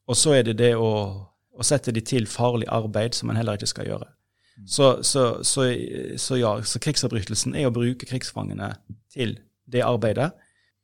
Og 0.07 0.19
så 0.19 0.36
er 0.38 0.43
det 0.45 0.57
det 0.60 0.74
å, 0.77 0.91
å, 1.53 1.63
setter 1.65 1.95
de 1.95 2.03
til 2.05 2.27
farlig 2.29 2.67
arbeid, 2.72 3.15
som 3.17 3.29
en 3.29 3.39
heller 3.39 3.60
ikke 3.60 3.72
skal 3.72 3.89
gjøre. 3.89 4.10
Så, 4.65 4.89
Så, 5.03 5.24
så, 5.43 5.65
så 6.17 6.38
ja, 6.38 6.53
så 6.62 6.81
krigsforbrytelsen 6.81 7.55
er 7.57 7.67
å 7.67 7.74
bruke 7.74 8.07
krigsfangene 8.10 8.74
til 9.13 9.38
det 9.65 9.86
arbeidet. 9.86 10.31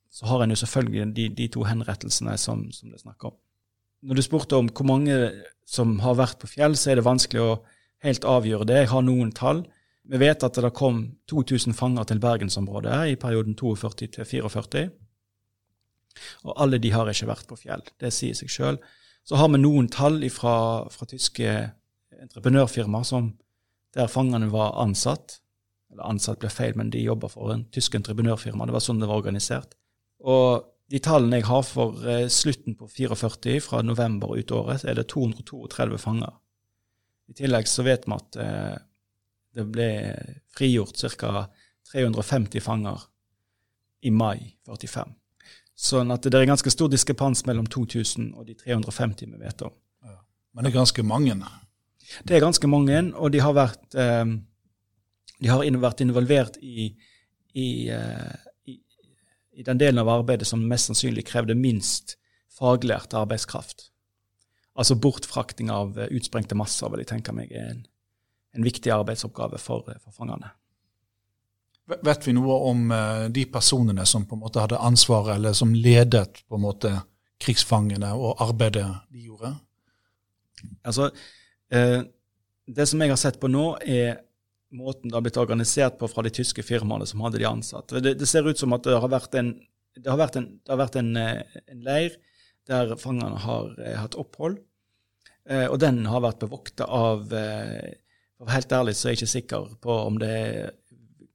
Så 0.09 0.25
har 0.25 0.41
en 0.41 0.49
jo 0.49 0.57
selvfølgelig 0.57 1.11
de, 1.13 1.27
de 1.37 1.47
to 1.53 1.65
henrettelsene 1.69 2.33
som, 2.41 2.65
som 2.73 2.89
det 2.89 2.97
er 2.97 3.05
snakk 3.05 3.29
om. 3.29 3.35
Når 4.09 4.15
du 4.15 4.23
spurte 4.25 4.57
om 4.57 4.69
hvor 4.71 4.87
mange 4.87 5.17
som 5.67 5.97
har 6.01 6.17
vært 6.17 6.39
på 6.41 6.49
fjell, 6.49 6.77
så 6.79 6.91
er 6.91 6.99
det 6.99 7.05
vanskelig 7.05 7.43
å 7.43 7.59
helt 8.05 8.25
avgjøre 8.25 8.65
det. 8.69 8.79
Jeg 8.83 8.91
har 8.93 9.05
noen 9.05 9.33
tall. 9.35 9.65
Vi 10.09 10.17
vet 10.17 10.43
at 10.45 10.57
det 10.57 10.71
kom 10.73 11.03
2000 11.29 11.75
fanger 11.77 12.07
til 12.09 12.21
bergensområdet 12.23 13.01
i 13.11 13.17
perioden 13.19 13.57
42 13.59 14.07
til 14.15 14.25
44. 14.25 14.87
Og 16.47 16.55
alle 16.55 16.79
de 16.81 16.93
har 16.95 17.11
ikke 17.11 17.29
vært 17.29 17.49
på 17.49 17.59
fjell. 17.59 17.83
Det 18.01 18.11
sier 18.15 18.37
seg 18.37 18.49
sjøl. 18.49 18.79
Så 19.27 19.37
har 19.37 19.51
vi 19.53 19.59
noen 19.61 19.89
tall 19.93 20.23
fra, 20.33 20.55
fra 20.89 21.07
tyske 21.09 21.51
entreprenørfirmaer 22.19 23.05
som, 23.07 23.33
der 23.95 24.09
fangene 24.11 24.49
var 24.51 24.77
ansatt. 24.81 25.39
Eller 25.89 26.05
ansatt 26.05 26.41
ble 26.41 26.51
feil, 26.53 26.75
men 26.77 26.91
de 26.93 27.01
jobba 27.01 27.29
for 27.31 27.53
en 27.53 27.65
tysk 27.73 27.95
entreprenørfirma. 27.97 28.67
Det 28.67 28.75
var 28.75 28.83
sånn 28.85 29.01
det 29.01 29.09
var 29.09 29.21
organisert. 29.21 29.73
Og 30.19 30.65
de 30.89 30.99
tallene 31.05 31.39
jeg 31.39 31.47
har 31.49 31.63
for 31.65 32.05
eh, 32.09 32.27
slutten 32.33 32.75
på 32.77 32.89
44, 32.89 33.59
fra 33.65 33.81
november 33.85 34.33
ut 34.37 34.53
året, 34.53 34.85
er 34.85 34.97
det 34.97 35.07
232 35.13 35.99
fanger. 36.01 36.33
I 37.29 37.37
tillegg 37.37 37.69
så 37.69 37.85
vet 37.85 38.07
vi 38.09 38.15
at 38.17 38.39
eh, 38.41 38.77
det 39.57 39.65
ble 39.69 39.89
frigjort 40.55 41.01
ca. 41.17 41.47
350 41.89 42.61
fanger 42.61 43.05
i 44.05 44.11
mai 44.13 44.55
45. 44.69 45.15
Sånn 45.79 46.11
at 46.11 46.25
det 46.27 46.35
er 46.35 46.49
ganske 46.49 46.71
stor 46.73 46.89
diskrepans 46.91 47.45
mellom 47.47 47.67
2000 47.71 48.33
og 48.35 48.47
de 48.49 48.55
350 48.59 49.31
vi 49.31 49.39
vet 49.39 49.61
om. 49.63 49.71
Ja. 50.03 50.17
Men 50.53 50.65
det 50.65 50.73
er 50.73 50.79
ganske 50.81 51.05
mange? 51.07 51.37
Det 52.27 52.35
er 52.35 52.43
ganske 52.43 52.67
mange, 52.67 52.99
og 53.15 53.31
de 53.31 53.39
har 53.39 53.55
vært, 53.55 53.85
eh, 53.95 54.25
de 55.39 55.51
har 55.51 55.63
vært 55.79 56.03
involvert 56.03 56.57
i, 56.59 56.89
i, 57.53 57.69
i, 57.87 58.75
i 59.55 59.63
den 59.67 59.79
delen 59.79 60.01
av 60.03 60.11
arbeidet 60.17 60.49
som 60.49 60.65
mest 60.67 60.91
sannsynlig 60.91 61.27
krevde 61.29 61.55
minst 61.55 62.17
faglært 62.59 63.15
arbeidskraft. 63.15 63.87
Altså 64.79 64.99
bortfrakting 64.99 65.71
av 65.71 65.95
eh, 65.99 66.11
utsprengte 66.15 66.59
masser 66.59 66.91
vil 66.91 67.05
jeg 67.05 67.13
tenke 67.13 67.35
meg 67.35 67.55
er 67.55 67.71
en, 67.71 67.85
en 68.57 68.67
viktig 68.67 68.91
arbeidsoppgave 68.95 69.61
for, 69.61 69.87
eh, 69.87 70.01
for 70.03 70.15
fangene. 70.15 70.51
Vet 71.89 72.27
vi 72.27 72.33
noe 72.37 72.55
om 72.69 72.91
de 73.33 73.43
personene 73.49 74.03
som 74.05 74.25
på 74.29 74.37
en 74.37 74.43
måte 74.43 74.61
hadde 74.61 74.77
ansvaret, 74.77 75.35
eller 75.39 75.55
som 75.57 75.71
ledet 75.73 76.43
på 76.45 76.59
en 76.59 76.63
måte 76.63 76.91
krigsfangene 77.41 78.11
og 78.13 78.41
arbeidet 78.43 78.85
de 79.09 79.25
gjorde? 79.25 79.53
Altså, 80.83 81.11
eh, 81.71 82.01
Det 82.69 82.85
som 82.85 83.01
jeg 83.01 83.09
har 83.09 83.17
sett 83.17 83.39
på 83.41 83.49
nå, 83.49 83.79
er 83.81 84.19
måten 84.77 85.09
det 85.09 85.15
har 85.15 85.23
blitt 85.25 85.37
organisert 85.41 85.97
på 85.97 86.07
fra 86.07 86.21
de 86.21 86.29
tyske 86.29 86.61
firmaene 86.61 87.07
som 87.09 87.21
hadde 87.25 87.39
de 87.41 87.47
ansatt. 87.49 87.89
Det, 87.89 88.13
det 88.19 88.27
ser 88.29 88.45
ut 88.45 88.59
som 88.59 88.73
at 88.73 88.83
det 88.85 88.93
har 88.93 89.09
vært 89.09 89.33
en, 89.39 89.55
har 90.05 90.19
vært 90.19 90.35
en, 90.37 90.45
har 90.69 90.77
vært 90.77 90.99
en, 91.01 91.09
en 91.17 91.81
leir 91.81 92.13
der 92.69 92.93
fangene 93.01 93.41
har 93.41 93.73
eh, 93.81 93.97
hatt 93.97 94.19
opphold. 94.21 94.59
Eh, 95.49 95.65
og 95.65 95.79
den 95.81 96.03
har 96.05 96.21
vært 96.21 96.43
bevokta 96.43 96.85
av 96.85 97.33
eh, 97.33 97.97
helt 98.53 98.71
ærlig 98.71 98.93
så 98.95 99.07
er 99.07 99.15
jeg 99.15 99.23
ikke 99.23 99.33
sikker 99.33 99.73
på 99.81 99.97
om 100.05 100.21
det 100.21 100.29
er 100.29 100.69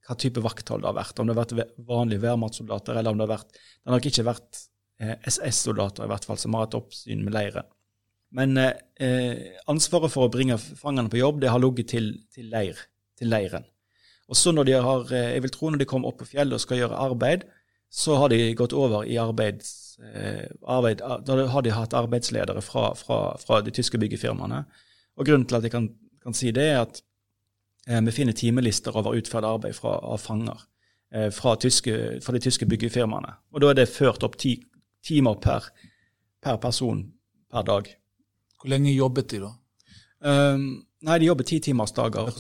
hva 0.04 0.16
type 0.20 0.42
vakthold 0.44 0.84
det 0.84 0.90
har 0.90 0.98
vært. 0.98 1.18
Om 1.18 1.28
det 1.28 1.34
har 1.36 1.44
vært 1.44 1.76
vanlige 1.88 2.24
værmatssoldater, 2.24 2.98
eller 3.00 3.14
om 3.14 3.20
det 3.20 3.26
har 3.28 3.36
vært 3.36 3.54
Det 3.54 3.90
har 3.90 3.96
nok 3.96 4.08
ikke 4.10 4.26
vært 4.28 4.62
eh, 5.00 5.14
SS-soldater 5.30 6.06
i 6.06 6.12
hvert 6.12 6.28
fall 6.28 6.40
som 6.40 6.56
har 6.56 6.66
hatt 6.66 6.78
oppsyn 6.78 7.24
med 7.24 7.36
leiren. 7.36 7.68
Men 8.34 8.58
eh, 8.58 9.54
ansvaret 9.70 10.10
for 10.10 10.26
å 10.26 10.32
bringe 10.32 10.58
fangene 10.58 11.10
på 11.12 11.20
jobb 11.20 11.40
det 11.44 11.52
har 11.54 11.62
ligget 11.62 11.92
til, 11.94 12.10
til, 12.34 12.50
leir, 12.50 12.80
til 13.20 13.30
leiren. 13.30 13.66
Og 14.30 14.38
så 14.38 14.52
når 14.54 14.68
de 14.68 14.78
har, 14.80 15.12
eh, 15.12 15.34
jeg 15.36 15.44
vil 15.44 15.54
tro 15.54 15.70
når 15.70 15.82
de 15.84 15.88
kommer 15.88 16.10
opp 16.10 16.18
på 16.22 16.30
fjellet 16.32 16.56
og 16.56 16.62
skal 16.64 16.80
gjøre 16.80 17.00
arbeid, 17.06 17.44
så 17.94 18.16
har 18.18 18.32
de 18.32 18.54
gått 18.58 18.74
over 18.74 19.06
i 19.06 19.18
arbeids, 19.22 19.98
eh, 20.02 20.48
arbeid, 20.66 20.98
Da 20.98 21.46
har 21.46 21.62
de 21.62 21.70
hatt 21.70 21.94
arbeidsledere 21.94 22.62
fra, 22.62 22.94
fra, 22.94 23.36
fra, 23.38 23.60
de 23.62 23.70
tyske 23.70 23.98
byggefirmaene. 23.98 24.64
Og 25.16 25.26
Grunnen 25.26 25.46
til 25.46 25.56
at 25.56 25.62
jeg 25.62 25.70
kan, 25.70 25.88
kan 26.22 26.34
si 26.34 26.50
det, 26.50 26.64
er 26.72 26.80
at 26.82 26.98
eh, 26.98 27.04
vi 27.86 28.12
finner 28.16 28.32
timelister 28.32 28.96
over 28.96 29.16
utført 29.18 29.44
arbeid 29.44 29.76
fra, 29.76 29.98
av 30.00 30.22
fanger 30.22 30.62
eh, 31.14 31.30
fra, 31.30 31.56
tyske, 31.56 32.20
fra, 32.22 32.32
de 32.32 32.40
tyske 32.40 32.66
byggefirmaene. 32.66 33.34
Og 33.52 33.60
Da 33.60 33.70
er 33.70 33.80
det 33.80 33.90
ført 33.92 34.24
opp 34.26 34.38
ti 34.40 34.56
timer 35.04 35.36
per, 35.40 35.68
per 36.42 36.56
person 36.62 37.04
per 37.50 37.62
dag. 37.62 37.90
Hvor 38.58 38.72
lenge 38.72 38.94
jobbet 38.94 39.30
de, 39.30 39.42
da? 39.44 39.52
Um, 40.24 40.84
nei, 41.04 41.18
de 41.20 41.28
jobber 41.28 41.44
titimersdager. 41.44 42.32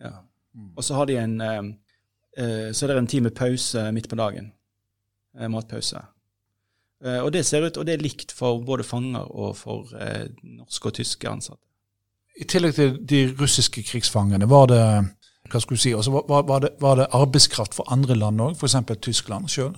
Ja. 0.00 0.12
Mm. 0.54 0.70
Og 0.76 0.84
så 0.84 0.94
har 0.94 1.08
de 1.10 1.18
en 1.18 1.40
um, 1.40 1.70
uh, 2.38 2.70
så 2.70 2.86
er 2.86 2.92
det 2.92 2.98
en 2.98 3.10
time 3.10 3.30
pause 3.34 3.88
midt 3.92 4.08
på 4.08 4.18
dagen. 4.18 4.52
Uh, 5.34 5.48
matpause. 5.50 5.98
Uh, 7.04 7.24
og 7.24 7.32
det 7.34 7.42
ser 7.46 7.66
ut, 7.66 7.76
og 7.76 7.86
det 7.86 7.96
er 7.96 8.04
likt 8.04 8.32
for 8.32 8.62
både 8.62 8.86
fanger 8.86 9.26
og 9.26 9.56
for 9.58 9.90
norske 10.42 10.88
og 10.88 10.94
tyske 10.94 11.28
ansatte. 11.28 11.66
I 12.40 12.46
tillegg 12.50 12.74
til 12.74 12.96
de 13.08 13.20
russiske 13.38 13.82
krigsfangene, 13.86 14.48
var 14.50 14.66
det 14.72 14.82
hva 15.52 15.60
skulle 15.60 15.78
si, 15.78 15.92
også, 15.94 16.10
var, 16.10 16.46
var, 16.48 16.62
det, 16.64 16.70
var 16.80 16.96
det 16.98 17.10
arbeidskraft 17.14 17.76
for 17.76 17.90
andre 17.92 18.16
land 18.16 18.40
òg, 18.40 18.56
f.eks. 18.56 18.78
Tyskland 19.04 19.50
sjøl? 19.52 19.74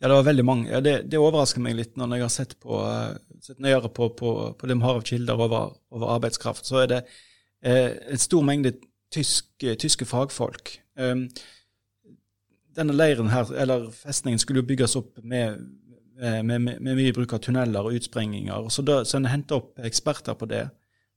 Ja, 0.00 0.08
det 0.08 0.16
var 0.18 0.26
veldig 0.26 0.44
mange. 0.44 0.68
Ja, 0.68 0.80
det, 0.84 0.94
det, 1.10 1.20
overrasker 1.22 1.62
meg 1.64 1.78
litt 1.78 1.94
når 1.96 2.16
jeg 2.16 2.24
har 2.26 2.32
sett, 2.34 2.56
på, 2.60 2.80
sett 3.40 3.62
nøyere 3.62 3.88
på, 3.94 4.10
på, 4.18 4.32
på 4.58 4.68
det 4.68 4.76
vi 4.76 4.84
har 4.84 4.98
av 4.98 5.06
kilder 5.06 5.44
over, 5.46 5.76
over, 5.94 6.10
arbeidskraft. 6.16 6.66
Så 6.66 6.82
er 6.82 6.90
det 6.90 7.00
eh, 7.64 7.94
en 8.10 8.20
stor 8.20 8.44
mengde 8.44 8.74
tyske, 9.14 9.76
tyske 9.80 10.08
fagfolk. 10.10 10.74
Um, 10.98 11.28
denne 12.74 12.96
leiren 12.98 13.30
her, 13.30 13.48
eller 13.54 13.86
festningen, 13.94 14.42
skulle 14.42 14.64
jo 14.64 14.68
bygges 14.68 14.98
opp 14.98 15.22
med, 15.22 15.62
med, 16.18 16.42
med, 16.50 16.60
med 16.82 16.98
mye 16.98 17.14
bruk 17.14 17.36
av 17.36 17.44
tunneler 17.46 17.86
og 17.86 17.96
utsprenginger. 17.96 18.66
Så, 18.74 18.82
da, 18.82 19.04
så 19.06 19.20
en 19.20 19.30
henter 19.30 19.62
opp 19.62 19.78
eksperter 19.78 20.36
på 20.36 20.50
det. 20.50 20.66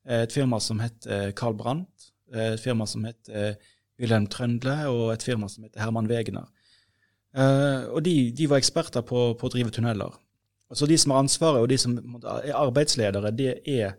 Eh, 0.08 0.24
et 0.24 0.34
firma 0.34 0.60
som 0.63 0.80
het 0.80 1.08
Carl 1.36 1.58
Brandt, 1.58 2.12
eh, 2.34 2.54
et 2.54 2.63
firma 2.63 2.88
som 2.88 3.06
het 3.06 3.30
Wilhelm 3.98 4.28
Trøndle, 4.28 4.78
og 4.88 5.13
et 5.13 5.24
firma 5.24 5.50
som 5.50 5.63
heter 5.63 5.84
Herman 5.84 6.10
Wegener. 6.10 6.48
Og 7.38 8.02
de, 8.06 8.32
de, 8.32 8.48
var 8.50 8.58
eksperter 8.58 9.04
på, 9.06 9.34
på, 9.38 9.48
å 9.48 9.54
drive 9.54 9.70
tunneler. 9.70 10.13
Så 10.74 10.88
De 10.89 10.98
som 10.98 11.12
har 11.12 11.20
ansvaret, 11.22 11.62
og 11.62 11.70
de 11.70 11.78
som 11.78 11.98
er 12.24 12.56
arbeidsledere, 12.56 13.32
det 13.32 13.60
er 13.70 13.98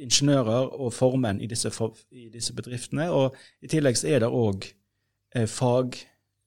ingeniører 0.00 0.72
og 0.80 0.92
formenn 0.94 1.40
i 1.42 1.48
disse, 1.50 1.70
for, 1.74 1.96
i 2.10 2.28
disse 2.32 2.54
bedriftene. 2.56 3.08
Og 3.14 3.36
i 3.62 3.70
tillegg 3.70 3.98
så 3.98 4.10
er 4.10 4.24
det 4.24 4.30
òg 4.32 4.66
eh, 5.34 5.46
fag, 5.50 5.98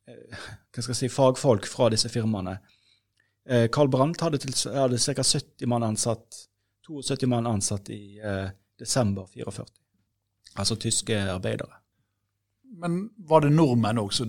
eh, 0.09 0.91
si, 0.91 1.09
fagfolk 1.11 1.67
fra 1.69 1.89
disse 1.93 2.11
firmaene. 2.11 2.57
Eh, 3.47 3.67
Carl 3.73 3.91
Brandt 3.91 4.23
hadde, 4.25 4.41
hadde 4.73 4.99
ca. 4.99 5.23
70 5.23 5.71
mann 5.71 5.87
ansatt, 5.87 6.43
72 6.87 7.29
mann 7.31 7.47
ansatt 7.49 7.91
i 7.93 8.19
eh, 8.19 8.47
desember 8.79 9.27
44. 9.33 9.65
Altså 10.57 10.75
tyske 10.75 11.17
arbeidere. 11.17 11.81
Men 12.77 13.09
var 13.17 13.45
det 13.45 13.51
nordmenn 13.51 13.99
også 14.01 14.27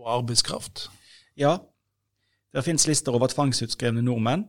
var 0.00 0.20
arbeidskraft? 0.20 0.88
Ja, 1.38 1.58
det 2.52 2.64
finnes 2.66 2.86
lister 2.88 3.14
over 3.14 3.30
tvangsutskrevne 3.30 4.02
nordmenn. 4.02 4.46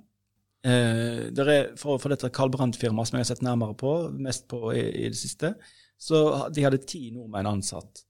Eh, 0.66 1.30
er, 1.32 1.74
for, 1.78 1.98
for, 1.98 2.14
dette 2.14 2.30
Carl 2.34 2.52
Brandt-firmaet 2.54 3.10
som 3.10 3.18
jeg 3.18 3.26
har 3.26 3.32
sett 3.32 3.44
nærmere 3.46 3.76
på, 3.78 3.94
mest 4.14 4.48
på 4.50 4.72
i, 4.74 4.84
i, 5.06 5.10
det 5.10 5.18
siste, 5.18 5.56
så 5.98 6.50
de 6.54 6.66
hadde 6.66 6.84
ti 6.86 7.10
nordmenn 7.14 7.50
ansatt. 7.50 8.04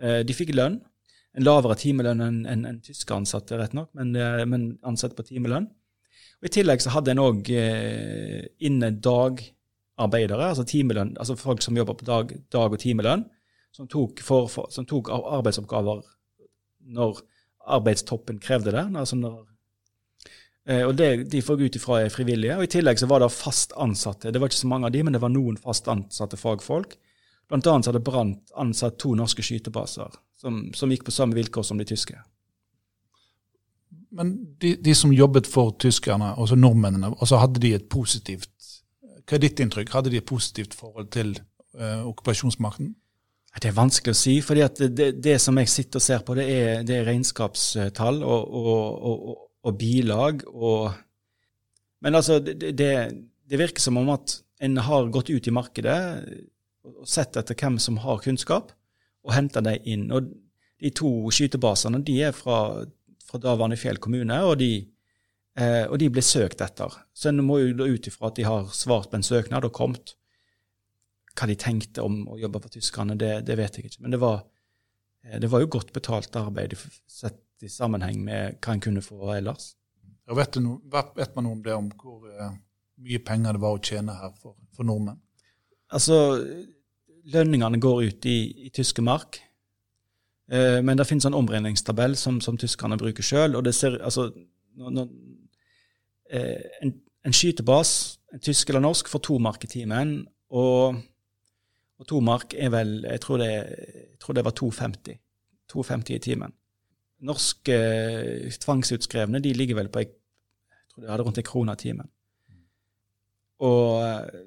Eh, 0.00 0.20
de 0.26 0.36
fikk 0.36 0.54
lønn. 0.56 0.80
En 1.36 1.46
lavere 1.46 1.76
timelønn 1.78 2.24
enn 2.24 2.40
en, 2.50 2.64
en 2.66 2.80
tyske 2.84 3.14
ansatte, 3.14 3.56
rett 3.60 3.76
nok, 3.76 3.92
men, 3.96 4.12
eh, 4.18 4.44
men 4.48 4.72
ansatt 4.86 5.14
på 5.16 5.26
timelønn. 5.28 5.68
Og 6.40 6.48
I 6.48 6.54
tillegg 6.56 6.82
så 6.82 6.94
hadde 6.94 7.14
en 7.14 7.22
òg 7.22 7.50
eh, 7.52 8.48
inne 8.66 8.90
dagarbeidere, 10.00 10.48
altså 10.48 10.64
timelønn, 10.64 11.16
altså 11.18 11.36
folk 11.36 11.62
som 11.62 11.76
jobber 11.76 11.94
på 11.94 12.04
dag, 12.04 12.32
dag 12.52 12.72
og 12.72 12.80
timelønn, 12.80 13.26
som 13.72 13.88
tok, 13.88 14.20
for, 14.24 14.48
for, 14.48 14.70
som 14.70 14.86
tok 14.86 15.10
arbeidsoppgaver 15.12 16.02
når 16.90 17.20
arbeidstoppen 17.70 18.40
krevde 18.42 18.72
det. 18.74 18.86
Altså 18.96 19.16
når, 19.16 19.44
eh, 20.66 20.82
og 20.86 20.96
det, 20.96 21.30
De 21.30 21.42
får 21.42 21.62
ut 21.62 21.76
ifra 21.76 22.00
er 22.00 22.08
frivillige. 22.08 22.56
og 22.56 22.64
I 22.64 22.72
tillegg 22.72 22.98
så 22.98 23.06
var 23.06 23.20
det 23.20 23.30
fast 23.30 23.72
ansatte. 23.76 24.32
Det 24.32 24.40
var 24.40 24.48
ikke 24.48 24.64
så 24.64 24.66
mange 24.66 24.86
av 24.86 24.92
de, 24.92 25.02
men 25.02 25.12
det 25.12 25.22
var 25.22 25.30
noen 25.30 25.56
fast 25.56 25.88
ansatte 25.88 26.36
fagfolk. 26.36 26.96
Blant 27.48 27.66
annet 27.66 27.84
så 27.84 27.90
hadde 27.90 28.04
Brant 28.06 28.52
ansatt 28.56 28.98
to 28.98 29.14
norske 29.14 29.42
skytebaser 29.42 30.10
som, 30.40 30.70
som, 30.74 30.90
gikk 30.90 31.04
på 31.04 31.14
samme 31.14 31.34
vilkår 31.34 31.62
som 31.66 31.78
de 31.78 31.84
tyske. 31.84 32.18
Men 34.10 34.56
de, 34.58 34.74
de 34.76 34.94
som 34.94 35.12
jobbet 35.14 35.46
for 35.46 35.74
tyskerne, 35.78 36.34
altså 36.36 36.56
nordmennene, 36.58 37.12
altså 37.20 37.38
hadde 37.42 37.62
de 37.62 37.74
et 37.74 37.88
positivt 37.90 38.50
Hva 39.30 39.38
er 39.38 39.44
ditt 39.44 39.60
inntrykk? 39.62 39.92
Hadde 39.94 40.10
de 40.10 40.18
et 40.18 40.26
positivt 40.26 40.72
forhold 40.74 41.06
til 41.14 41.36
uh, 41.78 42.02
okkupasjonsmakten? 42.10 42.88
Det 43.62 43.68
er 43.70 43.76
vanskelig 43.76 44.14
å 44.14 44.18
si. 44.18 44.32
for 44.42 44.58
det, 44.58 45.12
det, 45.22 45.36
som 45.38 45.58
jeg 45.58 45.70
sitter 45.70 46.00
og 46.00 46.02
ser 46.02 46.24
på, 46.26 46.34
det 46.34 46.46
er, 46.50 46.82
det 46.86 46.96
er 46.96 47.06
regnskapstall 47.06 48.18
og, 48.26 48.56
og, 48.58 49.06
og, 49.06 49.44
og 49.62 49.78
bilag. 49.78 50.42
men 52.02 52.14
altså, 52.14 52.40
det, 52.40 52.74
det, 52.74 53.58
virker 53.58 53.82
som 53.82 53.98
om 54.02 54.10
at 54.10 54.40
en 54.66 54.76
har 54.76 55.10
gått 55.14 55.30
ut 55.30 55.46
i 55.46 55.54
markedet 55.54 55.98
og 56.82 57.06
sett 57.06 57.38
etter 57.38 57.54
hvem 57.54 57.78
som 57.78 57.98
har 58.02 58.22
kunnskap, 58.22 58.72
og 59.22 59.34
henta 59.34 59.62
dem 59.62 59.78
inn. 59.84 60.08
Og 60.10 60.26
de 60.80 60.90
to 60.90 61.30
skytebasene 61.30 62.02
de 62.02 62.18
er 62.26 62.34
fra, 62.34 62.82
fra 63.26 63.38
daværende 63.38 63.78
Fjell 63.78 64.02
kommune, 64.02 64.42
og 64.42 64.58
de, 64.58 64.88
eh, 65.58 65.84
og 65.86 65.98
de 66.00 66.10
ble 66.12 66.22
søkt 66.24 66.62
etter. 66.64 66.94
Så 67.14 67.30
en 67.30 67.42
må 67.46 67.60
jo 67.62 67.86
ut 67.86 68.08
ifra 68.10 68.30
at 68.30 68.38
de 68.38 68.46
har 68.46 68.70
svart 68.76 69.10
på 69.10 69.18
en 69.18 69.26
søknad 69.26 69.66
og 69.66 69.74
kommet. 69.76 70.14
Hva 71.38 71.48
de 71.48 71.56
tenkte 71.58 72.04
om 72.04 72.22
å 72.28 72.38
jobbe 72.40 72.62
for 72.62 72.74
tyskerne, 72.74 73.16
det, 73.18 73.32
det 73.48 73.56
vet 73.58 73.78
jeg 73.78 73.90
ikke. 73.90 74.02
Men 74.04 74.16
det 74.16 74.20
var, 74.22 74.42
eh, 75.24 75.38
det 75.42 75.50
var, 75.52 75.64
jo 75.64 75.72
godt 75.76 75.92
betalt 75.96 76.36
arbeid 76.40 76.76
sett 77.10 77.42
i 77.64 77.68
sammenheng 77.68 78.22
med 78.24 78.58
hva 78.60 78.74
en 78.74 78.82
kunne 78.82 79.04
få 79.04 79.34
ellers. 79.36 79.74
Ja, 80.28 80.36
vet, 80.38 80.56
no, 80.62 80.78
vet, 80.90 81.34
man 81.34 81.46
noe 81.46 81.58
om 81.58 81.62
det, 81.64 81.74
om 81.74 81.88
hvor 81.98 82.22
uh, 82.30 82.52
mye 83.02 83.18
penger 83.26 83.56
det 83.56 83.62
var 83.64 83.76
å 83.76 83.82
tjene 83.82 84.14
her 84.14 84.30
for, 84.38 84.54
for 84.76 84.86
nordmenn? 84.86 85.18
Altså, 85.90 86.16
lønningene 87.34 87.80
går 87.82 88.04
ut 88.06 88.28
i, 88.30 88.36
i 88.68 88.70
tyske 88.72 89.02
mark. 89.04 89.40
Uh, 90.50 90.78
men 90.86 90.96
det 90.96 91.08
finnes 91.08 91.26
en 91.26 91.36
omregningstabell 91.36 92.14
som, 92.16 92.38
som 92.40 92.56
tyskerne 92.60 92.98
bruker 93.00 93.26
sjøl. 93.26 93.58
Og 93.58 93.66
det 93.66 93.74
ser 93.76 93.98
altså 93.98 94.30
når, 94.30 94.94
når, 94.96 95.10
en, 96.30 96.92
en 97.26 97.34
skytebas, 97.34 97.92
en 98.32 98.42
tysk 98.42 98.70
eller 98.70 98.84
norsk, 98.84 99.08
får 99.10 99.22
to 99.26 99.38
mark 99.42 99.64
i 99.66 99.70
timen. 99.72 100.12
Og 100.54 101.00
og 102.00 102.08
tomark 102.08 102.54
er 102.56 102.72
vel 102.72 103.02
Jeg 103.04 103.20
tror 103.20 103.42
det, 103.42 103.50
jeg 103.50 104.20
tror 104.20 104.34
det 104.34 104.44
var 104.44 104.56
2,50. 104.56 105.18
2,50 105.72 106.14
i 106.14 106.18
timen. 106.18 106.52
Norske 107.20 107.74
eh, 107.76 108.52
tvangsutskrevne 108.60 109.42
de 109.44 109.52
ligger 109.52 109.76
vel 109.76 109.90
på 109.92 110.00
jeg 110.00 110.08
tror 110.90 111.04
det 111.04 111.10
hadde 111.10 111.26
rundt 111.26 111.38
en 111.38 111.46
krone 111.46 111.76
timen. 111.76 112.08
Og, 113.60 114.00
eh, 114.02 114.40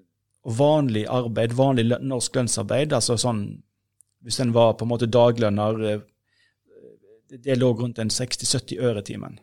og, 0.43 0.57
vanlig 0.57 1.05
arbeid, 1.07 1.53
vanlig 1.55 1.85
løn, 1.85 2.09
norsk 2.09 2.35
lønnsarbeid, 2.35 2.93
altså 2.93 3.17
sånn 3.17 3.45
Hvis 4.23 4.39
en 4.39 4.53
var 4.55 4.73
på 4.79 4.85
en 4.85 4.89
måte 4.89 5.07
daglønner, 5.11 5.79
eh, 5.87 6.01
det 7.43 7.57
lå 7.57 7.73
rundt 7.75 7.99
en 7.99 8.09
60-70 8.09 8.79
øre 8.79 9.01
timen. 9.03 9.39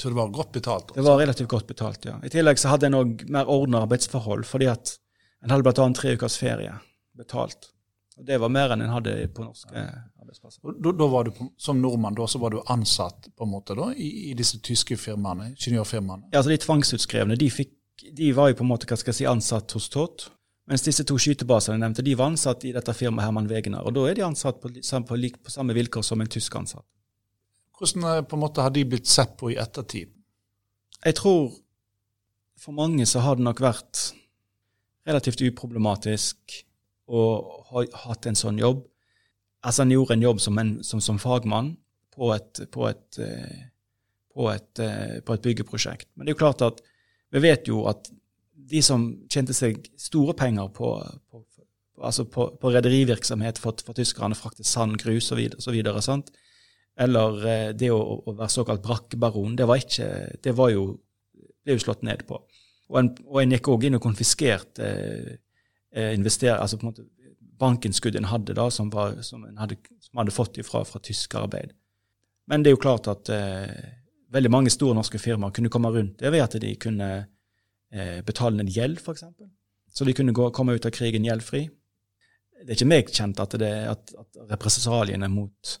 Så 0.00 0.10
det 0.10 0.16
var 0.18 0.28
godt 0.28 0.52
betalt? 0.52 0.90
Også. 0.90 0.98
Det 0.98 1.04
var 1.06 1.18
relativt 1.18 1.48
godt 1.48 1.66
betalt, 1.66 2.04
ja. 2.04 2.18
I 2.24 2.30
tillegg 2.32 2.58
så 2.60 2.72
hadde 2.74 2.90
en 2.90 2.98
òg 2.98 3.22
mer 3.32 3.48
ordna 3.50 3.84
arbeidsforhold, 3.86 4.44
fordi 4.48 4.68
at 4.72 4.96
en 5.44 5.54
hadde 5.54 5.72
annet 5.72 6.00
tre 6.00 6.14
ukers 6.16 6.36
ferie 6.40 6.74
betalt. 7.16 7.70
Og 8.18 8.26
Det 8.26 8.38
var 8.38 8.50
mer 8.52 8.74
enn 8.74 8.84
en 8.84 8.92
hadde 8.94 9.14
på 9.34 9.42
norske 9.42 9.74
ja. 9.74 9.88
arbeidsplasser. 10.22 10.60
Da, 10.62 10.92
da, 10.94 11.08
var 11.10 11.26
du 11.26 11.32
Som 11.58 11.80
nordmann 11.82 12.14
da, 12.14 12.26
så 12.30 12.38
var 12.38 12.54
du 12.54 12.60
ansatt 12.70 13.30
på 13.34 13.46
en 13.46 13.50
måte 13.50 13.74
da, 13.74 13.90
i, 13.94 14.30
i 14.30 14.34
disse 14.38 14.60
tyske 14.62 14.98
firmaene, 15.00 15.50
ingeniørfirmaene? 15.54 16.30
Ja, 16.30 16.38
altså 16.42 16.52
De 16.52 16.60
tvangsutskrevne 16.62 17.38
de, 17.40 17.50
fikk, 17.50 17.74
de 18.14 18.30
var 18.36 18.52
jo 18.52 18.60
på 18.60 18.66
en 18.66 18.70
måte 18.70 18.86
hva 18.90 18.98
skal 19.00 19.14
jeg 19.14 19.22
si, 19.22 19.28
ansatt 19.30 19.74
hos 19.74 19.90
Tott. 19.90 20.28
Mens 20.70 20.86
disse 20.86 21.04
to 21.04 21.18
skytebasene 21.20 21.74
jeg 21.76 21.82
nevnte, 21.82 22.04
de 22.06 22.14
var 22.16 22.30
ansatt 22.32 22.62
i 22.64 22.72
dette 22.72 22.94
firmaet 22.96 23.26
Herman 23.26 23.50
Wegener. 23.50 23.84
Og 23.84 23.96
da 23.96 24.06
er 24.08 24.16
de 24.16 24.24
ansatt 24.24 24.62
på, 24.62 24.70
på, 24.70 25.00
på, 25.10 25.18
på 25.44 25.52
samme 25.52 25.76
vilkår 25.76 26.06
som 26.06 26.22
en 26.22 26.30
tysk 26.30 26.54
ansatt. 26.60 26.86
Hvordan 27.84 28.16
eh, 28.16 28.24
på 28.24 28.36
en 28.36 28.40
måte 28.40 28.64
har 28.64 28.72
de 28.72 28.84
blitt 28.88 29.08
sett 29.10 29.36
på 29.36 29.52
i 29.52 29.58
ettertid? 29.60 30.08
Jeg 31.04 31.16
tror 31.20 31.52
for 32.56 32.72
mange 32.72 33.04
så 33.06 33.20
har 33.20 33.36
det 33.36 33.44
nok 33.44 33.60
vært 33.60 34.14
relativt 35.04 35.42
uproblematisk 35.44 36.62
å 37.12 37.22
ha 37.68 37.84
hatt 38.06 38.26
en 38.26 38.38
sånn 38.38 38.58
jobb. 38.58 38.86
Altså 39.64 39.84
Han 39.84 39.92
gjorde 39.92 40.16
en 40.16 40.24
jobb 40.24 40.40
som, 40.40 40.58
en, 40.58 40.72
som, 40.84 41.02
som 41.04 41.20
fagmann 41.20 41.74
på 42.14 42.30
et, 42.32 42.62
på, 42.72 42.86
et, 42.88 43.18
eh, 43.20 43.66
på, 44.32 44.48
et, 44.48 44.80
eh, 44.80 45.20
på 45.20 45.36
et, 45.36 45.44
byggeprosjekt. 45.44 46.08
Men 46.14 46.24
det 46.24 46.32
er 46.32 46.38
jo 46.38 46.40
klart 46.40 46.64
at 46.64 46.80
vi 47.34 47.42
vet 47.44 47.68
jo 47.68 47.84
at 47.90 48.08
de 48.54 48.80
som 48.80 49.10
tjente 49.28 49.52
seg 49.52 49.82
store 50.00 50.32
penger 50.38 50.70
på, 50.72 50.94
altså 52.00 52.24
rederivirksomhet 52.62 53.60
for, 53.60 53.76
for 53.84 53.98
tyskerne, 53.98 54.38
frakte 54.38 54.64
sand, 54.64 54.96
grus 55.02 55.28
osv., 55.34 55.82
eller 56.96 57.46
eh, 57.50 57.70
det 57.74 57.90
å, 57.92 58.00
å 58.00 58.34
være 58.34 58.52
såkalt 58.52 58.84
brakkebaron, 58.84 59.56
det 59.58 59.66
var, 59.68 59.82
ikke, 59.82 60.10
det 60.44 60.54
var 60.56 60.70
jo, 60.74 60.86
ble 61.64 61.78
jo 61.78 61.82
slått 61.82 62.04
ned 62.06 62.26
på. 62.28 62.38
Og 62.92 63.00
en, 63.00 63.10
og 63.26 63.40
en 63.40 63.56
gikk 63.56 63.72
òg 63.72 63.88
inn 63.88 63.98
og 63.98 64.04
konfiskerte 64.04 64.90
eh, 65.94 66.14
altså 66.14 66.78
på 66.78 66.84
en 66.84 66.90
måte 66.90 67.08
bankinnskudd 67.58 68.16
en 68.18 68.30
hadde 68.30 68.54
da, 68.56 68.68
som, 68.70 68.90
var, 68.90 69.20
som 69.22 69.44
en 69.46 69.58
hadde, 69.58 69.78
som 70.02 70.20
hadde 70.20 70.34
fått 70.34 70.58
fra, 70.66 70.82
fra 70.86 71.00
tyskerarbeid. 71.02 71.74
Men 72.50 72.64
det 72.64 72.70
er 72.70 72.76
jo 72.76 72.82
klart 72.82 73.08
at 73.08 73.30
eh, 73.32 73.92
veldig 74.34 74.50
mange 74.52 74.72
store 74.72 74.96
norske 74.98 75.20
firmaer 75.22 75.54
kunne 75.54 75.72
komme 75.72 75.92
rundt 75.94 76.18
det 76.20 76.32
ved 76.34 76.44
at 76.44 76.58
de 76.60 76.74
kunne 76.80 77.10
eh, 77.22 78.20
betale 78.26 78.58
ned 78.58 78.72
gjeld, 78.74 79.00
f.eks. 79.00 79.24
Så 79.94 80.06
de 80.06 80.14
kunne 80.16 80.34
gå, 80.34 80.50
komme 80.50 80.74
ut 80.74 80.86
av 80.86 80.92
krigen 80.94 81.26
gjeldfri. 81.26 81.64
Det 82.64 82.72
er 82.72 82.78
ikke 82.78 82.90
meg 82.90 83.12
kjent 83.14 83.40
at, 83.42 83.54
det, 83.60 83.72
at, 83.90 84.14
at 84.18 84.44
represaliene 84.50 85.28
mot 85.30 85.76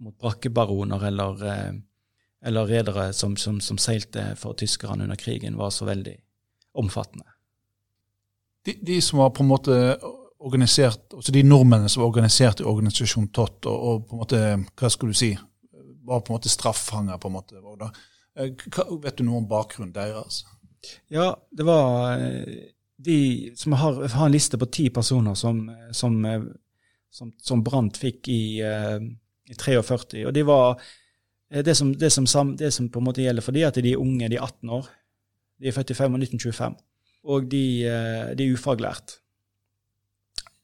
mot 0.00 0.18
brakkebaroner 0.18 1.06
eller, 1.06 1.46
eh, 1.46 1.72
eller 2.44 2.66
redere 2.66 3.12
som, 3.12 3.36
som, 3.36 3.60
som, 3.60 3.78
seilte 3.78 4.34
for 4.36 4.56
tyskerne 4.58 5.04
under 5.04 5.16
krigen, 5.16 5.56
var 5.56 5.70
så 5.70 5.84
veldig 5.84 6.16
omfattende. 6.72 7.26
De, 8.64 8.76
de, 8.82 9.00
som 9.02 9.18
var 9.18 9.30
på 9.30 9.42
en 9.42 9.50
måte 9.50 9.76
organisert, 10.40 11.12
altså 11.16 11.32
de 11.32 11.42
nordmennene 11.44 11.88
som 11.88 12.02
var 12.02 12.12
organisert 12.12 12.60
i 12.60 12.68
organisasjon 12.68 13.28
TOT, 13.28 13.66
og, 13.66 13.84
og, 13.88 14.06
på 14.08 14.16
en 14.16 14.22
måte, 14.22 14.42
hva 14.80 14.92
skulle 14.92 15.16
du 15.16 15.20
si, 15.20 15.34
var 16.04 16.24
på 16.24 16.32
en 16.32 16.38
måte 16.38 16.52
straffanger, 16.52 17.20
på 17.20 17.28
en 17.28 17.36
måte. 17.36 17.90
Eh, 18.36 18.52
hva, 18.72 18.88
vet 19.04 19.20
du 19.20 19.26
noe 19.26 19.42
om 19.42 19.48
bakgrunnen 19.48 19.94
deres? 19.96 20.44
Ja, 21.12 21.34
det 21.52 21.66
var 21.68 22.16
eh, 22.16 22.70
de 23.00 23.18
som 23.56 23.76
har, 23.76 24.00
har 24.08 24.26
en 24.26 24.32
liste 24.32 24.58
på 24.60 24.68
ti 24.72 24.88
personer 24.92 25.36
som, 25.36 25.66
som, 25.92 26.20
som, 27.12 27.32
som 27.36 27.64
Brandt 27.64 28.00
fikk 28.00 28.28
i 28.32 28.42
i 29.50 29.56
43. 29.58 30.24
Og 30.28 30.34
de 30.34 30.44
var 30.46 30.80
eh, 31.50 31.64
det 31.66 31.76
som, 31.78 31.92
det, 31.94 32.12
som, 32.14 32.54
det 32.56 32.72
som, 32.74 32.88
på 32.88 33.00
en 33.02 33.08
måte 33.08 33.24
gjelder 33.24 33.44
for 33.44 33.56
de, 33.56 33.66
at 33.66 33.80
de 33.80 33.94
er 33.94 34.02
unge, 34.02 34.28
de 34.28 34.38
er 34.38 34.46
18 34.46 34.76
år. 34.76 34.90
De 35.60 35.68
er 35.68 35.76
født 35.76 35.92
i 35.92 35.96
1925. 35.98 36.76
Og 37.30 37.50
de, 37.50 37.64
eh, 37.86 38.28
de, 38.36 38.46
er 38.46 38.54
ufaglært. 38.54 39.18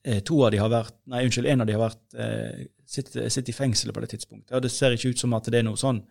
Eh, 0.07 0.23
to 0.25 0.39
av 0.47 0.55
de 0.55 0.63
har 0.63 0.73
vært, 0.73 0.95
nei, 1.13 1.25
unnskyld, 1.27 1.51
En 1.51 1.65
av 1.65 1.67
de 1.67 1.75
har 1.77 1.89
vært 1.89 2.21
sitter, 2.87 3.29
sitter 3.29 3.51
i 3.51 3.57
fengsel 3.57 3.93
på 3.93 4.01
det 4.01 4.13
tidspunktet. 4.15 4.55
Og 4.55 4.63
Det 4.63 4.71
ser 4.71 4.95
ikke 4.95 5.11
ut 5.11 5.19
som 5.19 5.35
at 5.35 5.51
det 5.51 5.59
er 5.59 5.67
noe 5.67 5.81
sånn 5.81 6.05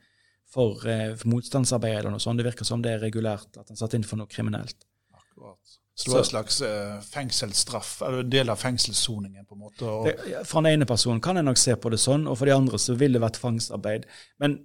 for, 0.51 0.83
for 0.83 1.29
motstandsarbeid 1.31 2.01
eller 2.01 2.11
noe 2.11 2.23
sånt. 2.23 2.37
Det 2.37 2.45
virker 2.45 2.67
som 2.67 2.83
det 2.83 2.91
er 2.91 3.01
regulært, 3.01 3.55
at 3.57 3.71
han 3.71 3.79
satt 3.79 3.95
inn 3.95 4.03
for 4.03 4.19
noe 4.19 4.29
kriminelt. 4.29 4.85
Akkurat. 5.15 5.79
Så 5.95 6.09
det 6.09 6.13
var 6.13 6.19
en 6.19 6.27
slags 6.27 6.61
uh, 6.61 7.01
fengselsstraff, 7.07 8.01
eller 8.03 8.23
del 8.27 8.49
av 8.51 8.59
fengselssoningen? 8.59 9.45
på 9.45 9.55
en 9.55 9.61
måte? 9.63 9.87
Og... 9.87 10.09
For 10.43 10.59
den 10.59 10.73
ene 10.75 10.87
personen 10.89 11.21
kan 11.23 11.39
jeg 11.39 11.47
nok 11.47 11.59
se 11.59 11.75
på 11.79 11.91
det 11.93 12.01
sånn, 12.03 12.25
og 12.27 12.35
for 12.35 12.49
de 12.49 12.55
andre 12.55 12.79
så 12.83 12.97
ville 12.99 13.15
det 13.15 13.23
vært 13.23 13.37
tvangsarbeid. 13.39 14.07
Men 14.43 14.57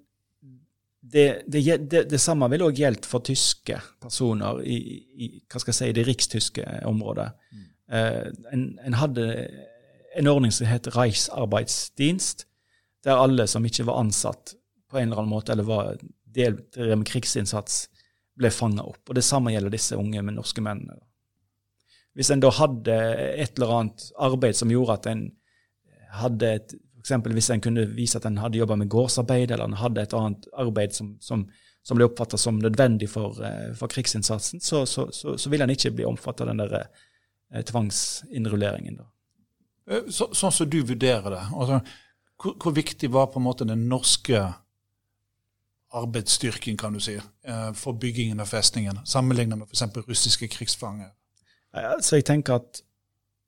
det, 1.01 1.43
det, 1.47 1.63
det, 1.87 2.01
det 2.11 2.19
samme 2.21 2.49
ville 2.51 2.67
òg 2.67 2.81
gjeldt 2.83 3.07
for 3.09 3.23
tyske 3.25 3.79
personer 4.03 4.59
i, 4.67 4.79
i, 5.15 5.29
hva 5.47 5.63
skal 5.63 5.71
jeg 5.71 5.79
si, 5.79 5.93
det 5.97 6.05
rikstyske 6.09 6.65
området. 6.91 7.29
Mm. 7.55 7.69
Uh, 7.95 8.49
en, 8.51 8.65
en, 8.89 8.97
hadde 8.99 9.27
en 10.19 10.31
ordning 10.33 10.55
som 10.55 10.67
het 10.67 10.91
Reichsarbeidsdienst, 10.97 12.43
der 13.07 13.23
alle 13.23 13.47
som 13.49 13.65
ikke 13.65 13.87
var 13.87 14.03
ansatt 14.03 14.57
på 14.91 14.99
en 14.99 15.13
eller 15.13 15.23
annen 15.23 15.31
måte, 15.31 15.55
eller 15.55 15.69
var 15.69 15.95
del 16.27 16.59
med 16.75 17.07
krigsinnsats, 17.07 17.85
ble 18.35 18.51
fanga 18.51 18.83
opp. 18.83 19.05
Og 19.07 19.15
Det 19.15 19.25
samme 19.25 19.55
gjelder 19.55 19.73
disse 19.79 19.99
unge 19.99 20.27
med 20.27 20.37
norske 20.37 20.63
mennene. 20.65 20.99
Hvis 22.19 22.31
en 22.35 22.43
da 22.43 22.51
hadde 22.53 22.97
et 23.39 23.59
eller 23.59 23.75
annet 23.77 24.07
arbeid 24.19 24.59
som 24.59 24.73
gjorde 24.73 24.99
at 24.99 25.11
en 25.11 25.27
hadde 26.21 26.55
et 26.59 26.79
F.eks. 27.01 27.33
hvis 27.33 27.51
en 27.51 27.63
kunne 27.65 27.87
vise 27.97 28.19
at 28.19 28.27
en 28.29 28.39
hadde 28.43 28.59
jobba 28.59 28.77
med 28.77 28.91
gårdsarbeid, 28.93 29.51
eller 29.51 29.65
en 29.65 29.79
hadde 29.81 30.03
et 30.03 30.15
annet 30.17 30.49
arbeid 30.61 30.93
som, 30.93 31.15
som, 31.25 31.47
som 31.83 31.97
ble 31.97 32.07
oppfatta 32.07 32.39
som 32.39 32.59
nødvendig 32.61 33.09
for, 33.11 33.41
eh, 33.45 33.71
for 33.77 33.89
krigsinnsatsen, 33.89 34.61
så, 34.61 34.85
så, 34.87 35.07
så, 35.13 35.37
så 35.41 35.53
vil 35.53 35.65
en 35.65 35.73
ikke 35.73 35.95
bli 35.97 36.05
omfatta 36.05 36.45
av 36.45 36.53
den 36.53 36.61
der 36.61 36.75
eh, 36.81 37.65
tvangsinnrulleringen. 37.71 39.01
Eh, 39.89 40.11
så, 40.13 40.29
sånn 40.37 40.53
som 40.53 40.71
du 40.71 40.83
vurderer 40.83 41.33
det, 41.33 41.45
altså, 41.55 41.81
hvor, 42.41 42.59
hvor, 42.61 42.77
viktig 42.77 43.11
var 43.13 43.31
på 43.33 43.41
en 43.41 43.49
måte 43.49 43.69
den 43.69 43.87
norske 43.89 44.45
arbeidsstyrken 45.91 46.77
kan 46.79 46.95
du 46.95 47.01
si, 47.03 47.17
for 47.75 47.97
byggingen 47.99 48.39
av 48.41 48.47
festningen, 48.47 49.01
sammenlignet 49.09 49.59
med 49.59 49.73
f.eks. 49.73 50.05
russiske 50.07 50.47
krigsfanger? 50.53 51.11
Så 51.73 52.19
jeg 52.19 52.27
tenker 52.27 52.59
at 52.59 52.83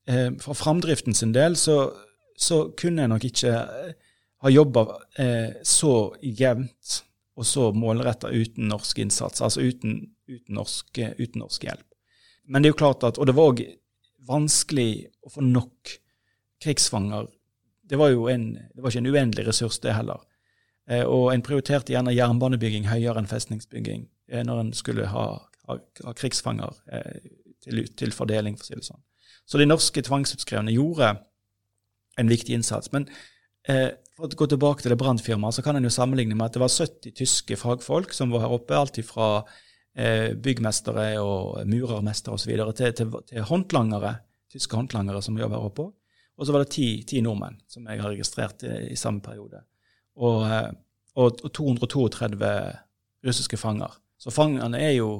eh, 0.06 0.30
for 0.42 0.54
framdriften 0.54 1.14
sin 1.14 1.34
del 1.34 1.56
så, 1.58 1.90
så, 2.38 2.68
kunne 2.78 3.02
jeg 3.02 3.10
nok 3.10 3.24
ikke 3.26 3.54
eh, 3.54 3.94
ha 4.42 4.52
jobba 4.52 4.84
eh, 5.18 5.58
så 5.66 6.12
jevnt 6.22 7.02
og 7.38 7.48
så 7.48 7.70
målretta 7.74 8.30
uten 8.30 8.68
norsk 8.68 8.98
innsats, 9.02 9.40
altså 9.42 9.64
uten, 9.64 10.02
uten, 10.28 10.54
norsk, 10.54 10.98
uten, 11.18 11.40
norsk, 11.40 11.64
hjelp. 11.64 11.86
Men 12.44 12.62
det 12.62 12.68
er 12.68 12.74
jo 12.74 12.80
klart 12.82 13.06
at, 13.08 13.18
og 13.18 13.26
det 13.26 13.34
var 13.38 13.52
òg 13.52 13.62
vanskelig 14.28 14.90
å 15.24 15.32
få 15.32 15.44
nok 15.46 15.94
krigsfanger. 16.62 17.30
Det 17.88 17.98
var 17.98 18.12
jo 18.12 18.28
en, 18.30 18.52
det 18.54 18.82
var 18.82 18.92
ikke 18.92 19.02
en 19.02 19.10
uendelig 19.14 19.46
ressurs, 19.48 19.80
det 19.82 19.96
heller. 19.96 20.20
Eh, 20.90 21.04
og 21.06 21.30
en 21.32 21.44
prioriterte 21.44 21.94
gjerne 21.94 22.14
jernbanebygging 22.14 22.88
høyere 22.90 23.22
enn 23.22 23.30
festningsbygging 23.30 24.06
eh, 24.32 24.42
når 24.46 24.64
en 24.64 24.72
skulle 24.76 25.06
ha, 25.10 25.26
ha, 25.70 25.78
ha 26.04 26.14
krigsfanger 26.18 26.74
eh, 26.92 27.20
til, 27.64 27.82
til, 27.98 28.14
fordeling, 28.14 28.56
for 28.58 28.66
å 28.66 28.70
si 28.70 28.78
det 28.78 28.86
sånn. 28.86 29.02
Så 29.48 29.58
de 29.58 29.66
norske 29.68 30.02
tvangsutskrevne 30.04 30.74
gjorde 30.74 31.14
en 32.20 32.30
viktig 32.30 32.54
innsats. 32.54 32.92
Men 32.94 33.08
eh, 33.68 33.90
for 34.16 34.28
å 34.28 34.38
gå 34.42 34.48
tilbake 34.52 34.84
til 34.84 34.92
det 34.92 35.00
brannfirmaet, 35.00 35.56
så 35.56 35.64
kan 35.64 35.78
en 35.78 35.86
jo 35.86 35.92
sammenligne 35.92 36.36
med 36.36 36.50
at 36.50 36.56
det 36.56 36.62
var 36.62 36.72
70 36.72 37.16
tyske 37.18 37.58
fagfolk 37.58 38.14
som 38.16 38.32
var 38.34 38.44
her 38.44 38.54
oppe, 38.54 38.76
alt 38.76 39.00
fra 39.08 39.30
eh, 39.96 40.32
byggmestere 40.38 41.08
og 41.22 41.62
murermestere 41.68 42.36
osv. 42.36 42.52
Til, 42.78 42.94
til, 42.98 43.18
til 43.28 43.48
håndlangere, 43.48 44.16
tyske 44.52 44.78
håndlangere 44.78 45.24
som 45.24 45.38
jobber 45.40 45.58
her 45.58 45.72
oppe. 45.72 45.88
Og 46.38 46.48
så 46.48 46.54
var 46.54 46.64
det 46.64 46.72
ti, 46.74 46.86
ti, 47.08 47.20
nordmenn 47.24 47.58
som 47.70 47.86
jeg 47.88 48.00
har 48.00 48.12
registrert 48.12 48.64
i, 48.66 48.76
i 48.92 48.98
samme 48.98 49.22
periode. 49.24 49.64
Og, 50.20 50.46
eh, 50.48 50.70
og, 51.16 51.42
og 51.44 51.52
232 51.52 52.52
russiske 53.26 53.58
fanger. 53.60 53.98
Så 54.20 54.32
fangene 54.34 54.78
er 54.80 54.96
jo 54.96 55.10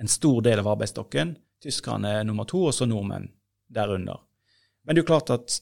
en 0.00 0.10
stor 0.10 0.40
del 0.44 0.62
av 0.62 0.72
arbeidsstokken. 0.72 1.36
Tyskerne 1.60 2.14
er 2.20 2.24
nummer 2.24 2.48
to, 2.48 2.62
og 2.70 2.74
så 2.74 2.88
nordmenn 2.88 3.28
derunder. 3.68 4.22
Men 4.84 4.96
det 4.96 5.02
er 5.02 5.04
jo 5.04 5.10
klart 5.12 5.32
at 5.34 5.60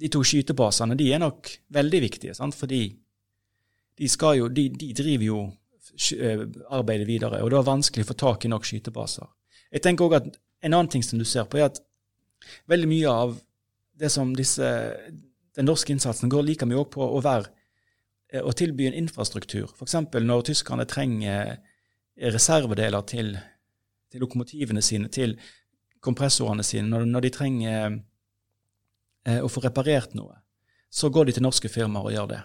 de 0.00 0.10
to 0.12 0.22
skytebasene 0.26 0.96
de 0.98 1.08
er 1.12 1.22
nok 1.22 1.50
veldig 1.72 2.00
viktige, 2.04 2.34
sant? 2.36 2.54
fordi 2.54 2.82
de, 3.96 4.08
jo, 4.36 4.48
de, 4.52 4.68
de 4.68 4.92
driver 4.96 5.24
jo 5.24 5.38
eh, 6.18 6.44
arbeidet 6.68 7.08
videre, 7.08 7.40
og 7.42 7.50
det 7.50 7.58
er 7.58 7.70
vanskelig 7.70 8.04
å 8.04 8.10
få 8.10 8.18
tak 8.20 8.44
i 8.44 8.50
nok 8.52 8.68
skytebaser. 8.68 9.28
Jeg 9.72 9.86
tenker 9.86 10.06
også 10.06 10.22
at 10.24 10.42
En 10.64 10.72
annen 10.72 10.88
ting 10.88 11.02
som 11.04 11.18
du 11.20 11.24
ser 11.28 11.44
på, 11.44 11.58
er 11.60 11.68
at 11.68 11.76
veldig 12.66 12.88
mye 12.88 13.10
av 13.12 13.34
det 14.00 14.08
som 14.10 14.30
disse, 14.34 14.64
den 15.54 15.68
norske 15.68 15.92
innsatsen 15.92 16.30
går 16.32 16.46
like 16.46 16.66
mye 16.66 16.80
på 16.90 17.04
å 17.04 17.20
være 17.22 17.50
eh, 18.32 18.40
å 18.40 18.54
tilby 18.56 18.88
en 18.88 18.96
infrastruktur. 18.96 19.68
F.eks. 19.76 19.98
når 20.16 20.46
tyskerne 20.48 20.88
trenger 20.88 21.58
reservedeler 22.32 23.04
til 23.06 23.34
til 24.16 24.24
lokomotivene 24.24 24.82
sine, 24.84 25.12
til 25.12 25.36
kompressorene 26.04 26.64
sine, 26.66 26.88
når, 26.88 27.06
når 27.10 27.26
de 27.26 27.32
trenger 27.34 27.96
eh, 29.28 29.40
å 29.42 29.50
få 29.52 29.62
reparert 29.66 30.16
noe, 30.16 30.38
så 30.90 31.10
går 31.12 31.28
de 31.28 31.36
til 31.36 31.44
norske 31.44 31.68
firmaer 31.68 32.08
og 32.08 32.14
gjør 32.14 32.30
det. 32.32 32.42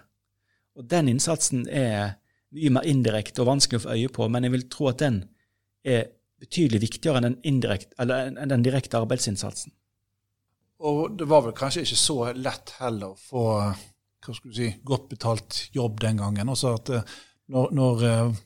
Og 0.79 0.87
den 0.91 1.11
innsatsen 1.11 1.63
er 1.67 2.17
mye 2.51 2.73
mer 2.75 2.87
indirekte 2.89 3.43
og 3.43 3.51
vanskelig 3.53 3.79
å 3.79 3.85
få 3.85 3.95
øye 3.95 4.11
på, 4.11 4.27
men 4.31 4.47
jeg 4.47 4.55
vil 4.57 4.67
tro 4.71 4.89
at 4.91 4.99
den 5.03 5.21
er 5.87 6.09
betydelig 6.41 6.81
viktigere 6.87 7.21
enn 7.21 7.37
den, 7.37 8.37
enn 8.41 8.51
den 8.51 8.65
direkte 8.65 8.99
arbeidsinnsatsen. 8.99 9.71
Og 10.81 11.13
det 11.17 11.27
var 11.29 11.45
vel 11.45 11.55
kanskje 11.55 11.85
ikke 11.85 11.99
så 12.01 12.17
lett 12.33 12.73
heller 12.79 13.13
å 13.13 13.19
få 13.19 13.45
hva 14.21 14.35
skal 14.37 14.51
du 14.51 14.57
si, 14.57 14.69
godt 14.85 15.07
betalt 15.09 15.59
jobb 15.73 16.01
den 16.01 16.19
gangen. 16.21 16.49
Også 16.53 16.75
at 16.77 16.91
eh, 16.93 17.13
når, 17.53 17.71
når 17.77 18.03
eh, 18.05 18.41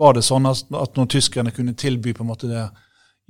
Var 0.00 0.16
det 0.16 0.24
sånn 0.24 0.48
at, 0.48 0.64
at 0.80 0.96
når 0.96 1.10
tyskerne 1.12 1.52
kunne 1.52 1.76
tilby 1.78 2.14
på 2.16 2.24
en 2.24 2.30
måte 2.30 2.48
det, 2.50 2.68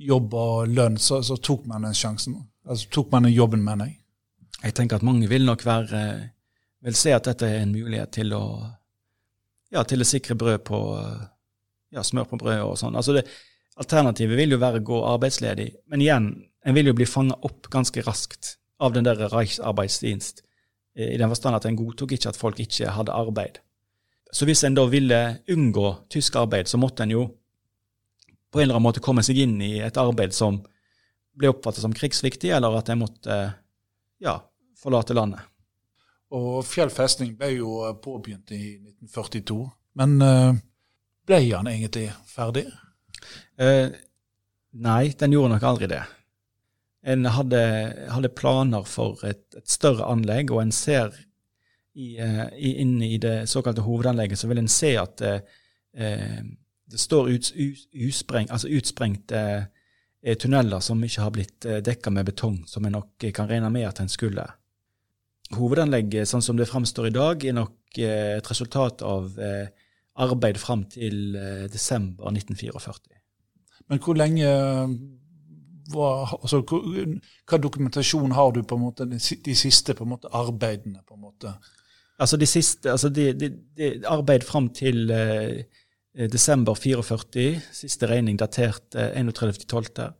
jobb 0.01 0.33
og 0.33 0.71
lønn, 0.71 0.95
så, 0.97 1.19
så 1.21 1.35
tok 1.37 1.67
man 1.69 1.85
den 1.85 1.97
sjansen? 1.97 2.39
Altså 2.65 2.89
tok 2.93 3.11
man 3.13 3.27
den 3.27 3.35
jobben, 3.35 3.61
mener 3.65 3.91
jeg? 3.91 3.97
Jeg 4.61 4.77
tenker 4.77 4.97
at 4.97 5.05
mange 5.05 5.29
vil 5.29 5.45
nok 5.45 5.65
være 5.65 6.01
vil 6.81 6.97
se 6.97 7.13
at 7.13 7.27
dette 7.29 7.45
er 7.45 7.61
en 7.61 7.73
mulighet 7.73 8.09
til 8.17 8.33
å 8.33 8.43
ja, 9.71 9.83
til 9.87 10.03
å 10.03 10.07
sikre 10.07 10.35
brød 10.35 10.63
på 10.67 10.79
ja, 11.93 12.03
smør 12.03 12.27
på 12.31 12.39
brød 12.41 12.63
og 12.65 12.77
sånn. 12.79 12.97
Altså 12.97 13.15
det, 13.15 13.25
Alternativet 13.79 14.35
vil 14.37 14.51
jo 14.53 14.59
være 14.61 14.81
å 14.81 14.85
gå 14.85 14.97
arbeidsledig. 15.13 15.69
Men 15.89 16.03
igjen, 16.03 16.25
en 16.67 16.75
vil 16.75 16.91
jo 16.91 16.95
bli 16.97 17.07
fanga 17.07 17.37
opp 17.47 17.69
ganske 17.71 18.03
raskt 18.03 18.55
av 18.83 18.93
den 18.93 19.07
der 19.07 19.21
Reichsarbeidsdienst, 19.31 20.43
i 20.99 21.15
den 21.17 21.31
forstand 21.31 21.55
at 21.55 21.65
en 21.69 21.77
godtok 21.79 22.17
ikke 22.17 22.33
at 22.33 22.39
folk 22.39 22.59
ikke 22.59 22.91
hadde 22.97 23.15
arbeid. 23.15 23.61
Så 24.31 24.47
hvis 24.47 24.63
en 24.63 24.75
da 24.77 24.85
ville 24.87 25.21
unngå 25.51 25.87
tysk 26.11 26.37
arbeid, 26.39 26.69
så 26.71 26.79
måtte 26.79 27.03
en 27.03 27.15
jo 27.15 27.25
på 28.51 28.59
en 28.59 28.63
eller 28.63 28.77
annen 28.77 28.87
måte 28.87 29.03
komme 29.03 29.23
seg 29.23 29.39
inn 29.43 29.57
i 29.63 29.77
et 29.83 29.97
arbeid 29.99 30.35
som 30.35 30.59
ble 31.37 31.51
oppfattet 31.51 31.83
som 31.83 31.93
krigsviktig, 31.95 32.51
eller 32.51 32.75
at 32.79 32.89
en 32.91 32.99
måtte 32.99 33.37
ja, 34.23 34.35
forlate 34.79 35.15
landet. 35.15 35.43
Og 36.35 36.63
Fjell 36.67 36.91
festning 36.93 37.33
ble 37.39 37.53
jo 37.57 37.79
påbegynt 38.03 38.53
i 38.55 38.63
1942. 38.79 39.59
Men 39.99 40.15
eh, 40.23 40.59
ble 41.27 41.39
han 41.49 41.67
egentlig 41.71 42.07
ferdig? 42.27 42.65
Eh, 43.59 43.91
nei, 44.71 45.03
den 45.19 45.35
gjorde 45.35 45.55
nok 45.55 45.67
aldri 45.67 45.91
det. 45.91 46.01
En 47.01 47.25
hadde, 47.33 47.61
hadde 48.13 48.35
planer 48.37 48.85
for 48.87 49.19
et, 49.27 49.43
et, 49.57 49.67
større 49.67 50.07
anlegg, 50.11 50.53
og 50.53 50.61
en 50.63 50.73
ser 50.75 51.15
i, 51.93 52.15
i, 52.57 52.73
inn 52.81 53.01
i 53.03 53.17
det 53.17 53.49
såkalte 53.49 53.81
hovedanlegget, 53.81 54.39
så 54.39 54.47
vil 54.47 54.61
en 54.61 54.71
se 54.71 54.93
at 54.99 55.21
uh, 55.25 56.39
det 56.91 56.99
står 56.99 57.29
ut, 57.29 57.51
uspreng, 58.07 58.49
altså 58.51 58.71
utsprengte 58.71 59.43
uh, 59.59 60.33
tunneler 60.39 60.83
som 60.83 61.03
ikke 61.03 61.25
har 61.25 61.35
blitt 61.35 61.67
uh, 61.67 61.79
dekka 61.83 62.13
med 62.13 62.31
betong, 62.31 62.61
som 62.67 62.85
en 62.85 62.95
nok 62.99 63.29
kan 63.35 63.49
regne 63.49 63.71
med 63.73 63.89
at 63.89 64.03
en 64.03 64.11
skulle. 64.11 64.47
Hovedanlegget, 65.51 66.29
sånn 66.29 66.43
som 66.45 66.59
det 66.59 66.69
framstår 66.69 67.09
i 67.09 67.15
dag, 67.15 67.43
er 67.43 67.57
nok 67.57 67.77
et 67.99 68.47
resultat 68.47 69.01
av 69.03 69.33
arbeid 70.15 70.55
fram 70.55 70.85
til 70.87 71.33
desember 71.67 72.31
1944. 72.31 73.19
Men 73.91 73.99
hvor 73.99 74.15
lenge 74.15 74.47
hva, 75.91 76.07
altså, 76.37 76.61
hva 76.63 77.59
dokumentasjon 77.59 78.31
har 78.37 78.53
du 78.55 78.61
på 78.63 78.77
en 78.77 78.85
måte 78.85 79.07
de 79.11 79.55
siste 79.59 79.91
på 79.97 80.05
en 80.05 80.13
måte, 80.13 80.31
arbeidene? 80.31 81.03
på 81.03 81.17
en 81.17 81.25
måte? 81.25 81.51
Altså 82.21 82.37
de 82.37 82.45
siste, 82.45 82.91
altså 82.91 83.09
de, 83.09 83.31
de, 83.33 83.49
de 83.77 83.91
arbeid 84.05 84.45
fram 84.45 84.69
til 84.69 85.09
eh, 85.09 85.63
desember 86.29 86.77
44, 86.77 87.61
siste 87.73 88.09
regning 88.09 88.37
datert 88.39 88.95
eh, 88.95 89.17
31.12., 89.17 90.11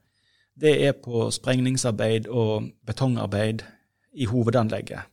det 0.62 0.74
er 0.86 0.98
på 0.98 1.30
sprengningsarbeid 1.32 2.28
og 2.28 2.72
betongarbeid 2.86 3.64
i 4.14 4.26
hovedanlegget. 4.26 5.08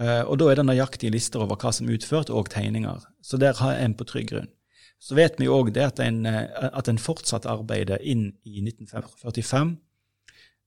Eh, 0.00 0.22
og 0.26 0.38
da 0.40 0.50
er 0.50 0.58
det 0.58 0.66
nøyaktige 0.66 1.14
lister 1.14 1.42
over 1.44 1.58
hva 1.60 1.72
som 1.72 1.88
er 1.88 1.96
utført, 1.96 2.30
og 2.30 2.50
tegninger. 2.50 3.06
Så 3.22 3.38
der 3.40 3.56
har 3.60 3.78
en 3.78 3.94
på 3.94 4.06
trygg 4.08 4.32
grunn. 4.32 4.50
Så 4.98 5.16
vet 5.18 5.38
vi 5.40 5.50
òg 5.50 5.74
at, 5.78 6.00
en, 6.00 6.24
eh, 6.26 6.46
at 6.72 6.88
en 6.88 7.00
fortsatte 7.00 7.50
arbeidet 7.50 8.00
inn 8.02 8.32
i 8.44 8.62
1945. 8.64 9.76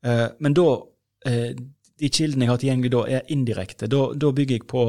Eh, 0.05 0.27
men 0.39 0.57
da 0.57 0.69
eh, 1.25 1.51
De 1.97 2.11
kildene 2.13 2.45
jeg 2.45 2.51
har 2.51 2.59
tilgjengelig 2.61 2.91
da, 2.93 2.99
er 3.09 3.29
indirekte. 3.33 3.87
Da, 3.89 4.11
da, 4.13 4.29
bygger 4.29 4.59
jeg 4.59 4.67
på 4.69 4.83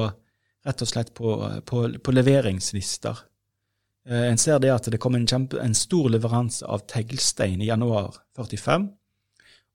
rett 0.68 0.85
og 0.85 0.90
slett 0.90 1.14
på, 1.16 1.33
på, 1.66 1.83
på 2.04 2.14
leveringslister. 2.14 3.24
En 4.09 4.40
ser 4.40 4.61
det 4.62 4.70
at 4.72 4.87
det 4.88 5.00
kom 5.02 5.18
en, 5.18 5.26
kjempe, 5.28 5.59
en 5.61 5.74
stor 5.76 6.07
leveranse 6.09 6.64
av 6.64 6.87
teglstein 6.88 7.61
i 7.61 7.68
januar 7.68 8.14
45. 8.38 8.87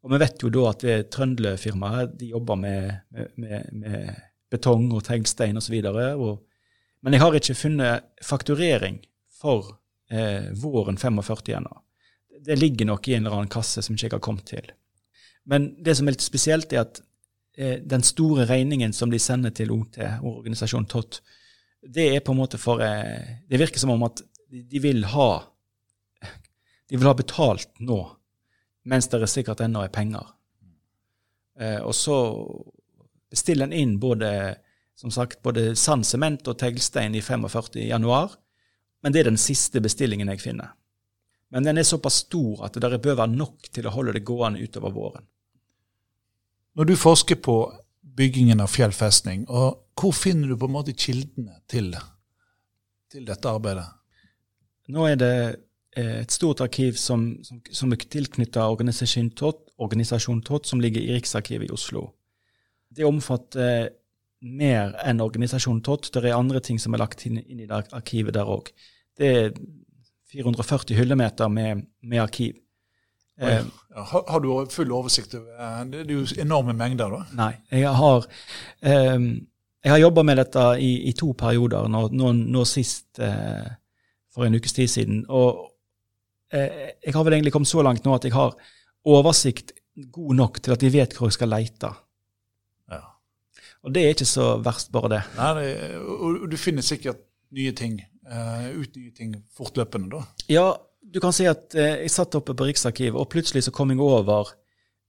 Og 0.04 0.12
vi 0.12 0.20
vet 0.20 0.44
jo 0.44 0.52
da 0.52 0.66
at 0.72 0.84
det 0.84 0.98
Trøndle-firmaet 1.16 2.18
de 2.20 2.34
jobber 2.34 2.60
med, 2.60 2.90
med, 3.40 3.70
med, 3.72 4.24
betong 4.52 4.90
og 4.94 5.06
teglstein 5.08 5.58
osv. 5.58 5.78
Men 7.04 7.16
jeg 7.16 7.24
har 7.24 7.38
ikke 7.38 7.56
funnet 7.58 8.10
fakturering 8.24 9.00
for 9.40 9.78
eh, 10.12 10.52
våren 10.60 11.00
45 11.00 11.56
ennå. 11.58 11.80
Det 12.44 12.60
ligger 12.60 12.90
nok 12.90 13.08
i 13.08 13.16
en 13.16 13.26
eller 13.26 13.38
annen 13.40 13.54
kasse 13.54 13.82
som 13.86 13.96
ikke 13.96 14.18
har 14.18 14.24
kommet 14.24 14.50
til. 14.52 14.68
Men 15.48 15.72
det 15.84 15.96
som 15.98 16.08
er 16.08 16.18
litt 16.18 16.26
spesielt, 16.26 16.74
er 16.76 16.84
at 16.84 17.00
eh, 17.00 17.08
den 17.54 18.02
store 18.02 18.48
regningen 18.50 18.94
som 18.98 19.12
de 19.14 19.20
sender 19.22 19.52
til 19.54 19.72
OT, 19.76 20.00
og 20.24 20.40
organisasjonen 20.40 20.88
TOT, 20.90 21.20
det 21.84 22.08
er 22.16 22.24
på 22.26 22.34
en 22.34 22.40
måte 22.40 22.58
for 22.58 22.82
eh, 22.82 23.44
Det 23.50 23.60
virker 23.60 23.80
som 23.80 23.92
om 23.94 24.06
at 24.08 24.24
de 24.50 24.80
vil 24.80 25.04
ha 25.12 25.44
de 26.90 26.98
vil 26.98 27.08
ha 27.08 27.14
betalt 27.18 27.72
nå, 27.80 27.98
mens 28.86 29.08
det 29.10 29.22
er 29.22 29.32
sikkert 29.32 29.64
ennå 29.66 29.82
er 29.82 29.94
penger. 29.94 30.28
Eh, 31.60 31.80
og 31.82 31.96
så 31.98 32.18
bestiller 33.34 33.66
en 33.66 33.74
inn 33.74 33.96
både 34.02 34.30
som 34.96 35.12
sagt, 35.12 35.42
både 35.42 35.76
sand, 35.80 36.06
sement 36.06 36.48
og 36.48 36.60
teglstein 36.60 37.16
i 37.18 37.22
45 37.24 37.80
i 37.82 37.88
januar. 37.90 38.36
Men 39.02 39.14
det 39.14 39.24
er 39.24 39.32
den 39.32 39.42
siste 39.42 39.82
bestillingen 39.82 40.30
jeg 40.36 40.44
finner. 40.44 40.76
Men 41.50 41.66
den 41.66 41.82
er 41.82 41.88
såpass 41.88 42.22
stor 42.28 42.66
at 42.68 42.78
det 42.78 43.02
bør 43.02 43.18
være 43.24 43.34
nok 43.34 43.72
til 43.74 43.88
å 43.88 43.94
holde 43.96 44.14
det 44.16 44.26
gående 44.28 44.62
utover 44.62 44.94
våren. 44.94 45.26
Når 46.74 46.90
du 46.90 46.96
forsker 46.98 47.38
på 47.38 47.58
byggingen 48.18 48.62
av 48.64 48.72
Fjell 48.74 48.94
festning, 48.96 49.46
hvor 49.48 50.16
finner 50.18 50.50
du 50.50 50.58
på 50.58 50.70
en 50.70 50.74
måte 50.74 50.96
kildene 50.98 51.60
til, 51.70 51.92
til 53.14 53.28
dette 53.28 53.50
arbeidet? 53.50 53.86
Nå 54.94 55.06
er 55.08 55.20
det 55.22 55.36
eh, 55.96 56.24
et 56.24 56.34
stort 56.34 56.64
arkiv 56.66 56.98
som, 57.00 57.30
som, 57.46 57.62
som 57.72 57.94
er 57.94 58.02
tilknyttet 58.02 58.62
organisasjon 58.62 59.30
TOT, 59.38 59.62
organisasjon 59.86 60.42
TOT, 60.44 60.68
som 60.68 60.82
ligger 60.84 61.02
i 61.02 61.14
Riksarkivet 61.16 61.70
i 61.70 61.74
Oslo. 61.74 62.08
Det 62.94 63.06
omfatter 63.08 63.94
mer 64.44 64.98
enn 65.06 65.22
organisasjonen 65.24 65.82
TOT. 65.86 66.10
Det 66.14 66.26
er 66.26 66.36
andre 66.36 66.62
ting 66.64 66.82
som 66.82 66.94
er 66.94 67.04
lagt 67.04 67.24
inn, 67.28 67.40
inn 67.40 67.64
i 67.64 67.70
det 67.70 67.86
arkivet 67.96 68.36
der 68.36 68.50
òg. 68.50 68.74
Det 69.18 69.30
er 69.30 69.54
440 70.34 70.98
hyllemeter 70.98 71.52
med, 71.54 71.86
med 72.02 72.24
arkiv. 72.26 72.58
Eh, 73.42 73.66
har, 73.96 74.24
har, 74.30 74.40
du 74.40 74.70
full 74.70 74.92
oversikt 74.94 75.34
over 75.34 75.56
eh, 75.58 75.80
Det 75.90 76.04
er 76.04 76.12
jo 76.14 76.26
enorme 76.44 76.76
mengder, 76.78 77.10
da? 77.10 77.24
Nei. 77.38 77.54
Jeg 77.74 77.94
har, 77.98 78.28
eh, 78.86 79.20
jeg 79.84 79.92
har 79.92 80.02
jobba 80.04 80.24
med 80.28 80.38
dette 80.38 80.66
i, 80.78 80.92
i, 81.10 81.14
to 81.18 81.32
perioder, 81.38 81.90
nå, 81.90 82.06
nå, 82.14 82.34
nå 82.54 82.66
sist 82.70 83.22
eh, 83.24 83.66
for 84.34 84.46
en 84.46 84.58
ukes 84.58 84.78
tid 84.78 84.92
siden. 84.92 85.24
Og 85.34 85.66
eh, 86.54 86.94
jeg 87.02 87.16
har 87.16 87.26
vel 87.26 87.40
egentlig 87.40 87.56
kommet 87.56 87.72
så 87.72 87.82
langt 87.86 88.06
nå 88.06 88.14
at 88.14 88.30
jeg 88.30 88.38
har 88.38 88.54
oversikt 89.04 89.74
god 90.14 90.38
nok 90.38 90.62
til 90.64 90.74
at 90.76 90.86
jeg 90.86 90.94
vet 90.94 91.18
hvor 91.18 91.30
jeg 91.30 91.38
skal 91.38 91.54
leite. 91.54 91.92
Ja. 92.94 93.02
Og 93.84 93.94
det 93.94 94.06
er 94.06 94.16
ikke 94.16 94.30
så 94.30 94.56
verst, 94.64 94.94
bare 94.94 95.12
det. 95.18 95.22
Nei, 95.38 95.52
det, 95.60 95.74
og 96.00 96.46
du 96.50 96.58
finner 96.58 96.86
sikkert 96.86 97.26
nye 97.54 97.74
ting 97.78 98.00
uh, 98.26 98.70
ut 98.74 98.96
nye 98.98 99.12
ting 99.14 99.36
fortløpende, 99.54 100.10
da? 100.16 100.24
Ja, 100.50 100.68
du 101.04 101.20
kan 101.22 101.34
si 101.36 101.46
at 101.50 101.76
eh, 101.78 102.04
jeg 102.06 102.14
satt 102.14 102.36
oppe 102.40 102.56
på 102.58 102.68
Riksarkivet, 102.70 103.20
og 103.20 103.30
plutselig 103.32 103.66
så 103.66 103.74
kom 103.76 103.92
jeg 103.94 104.02
over 104.02 104.54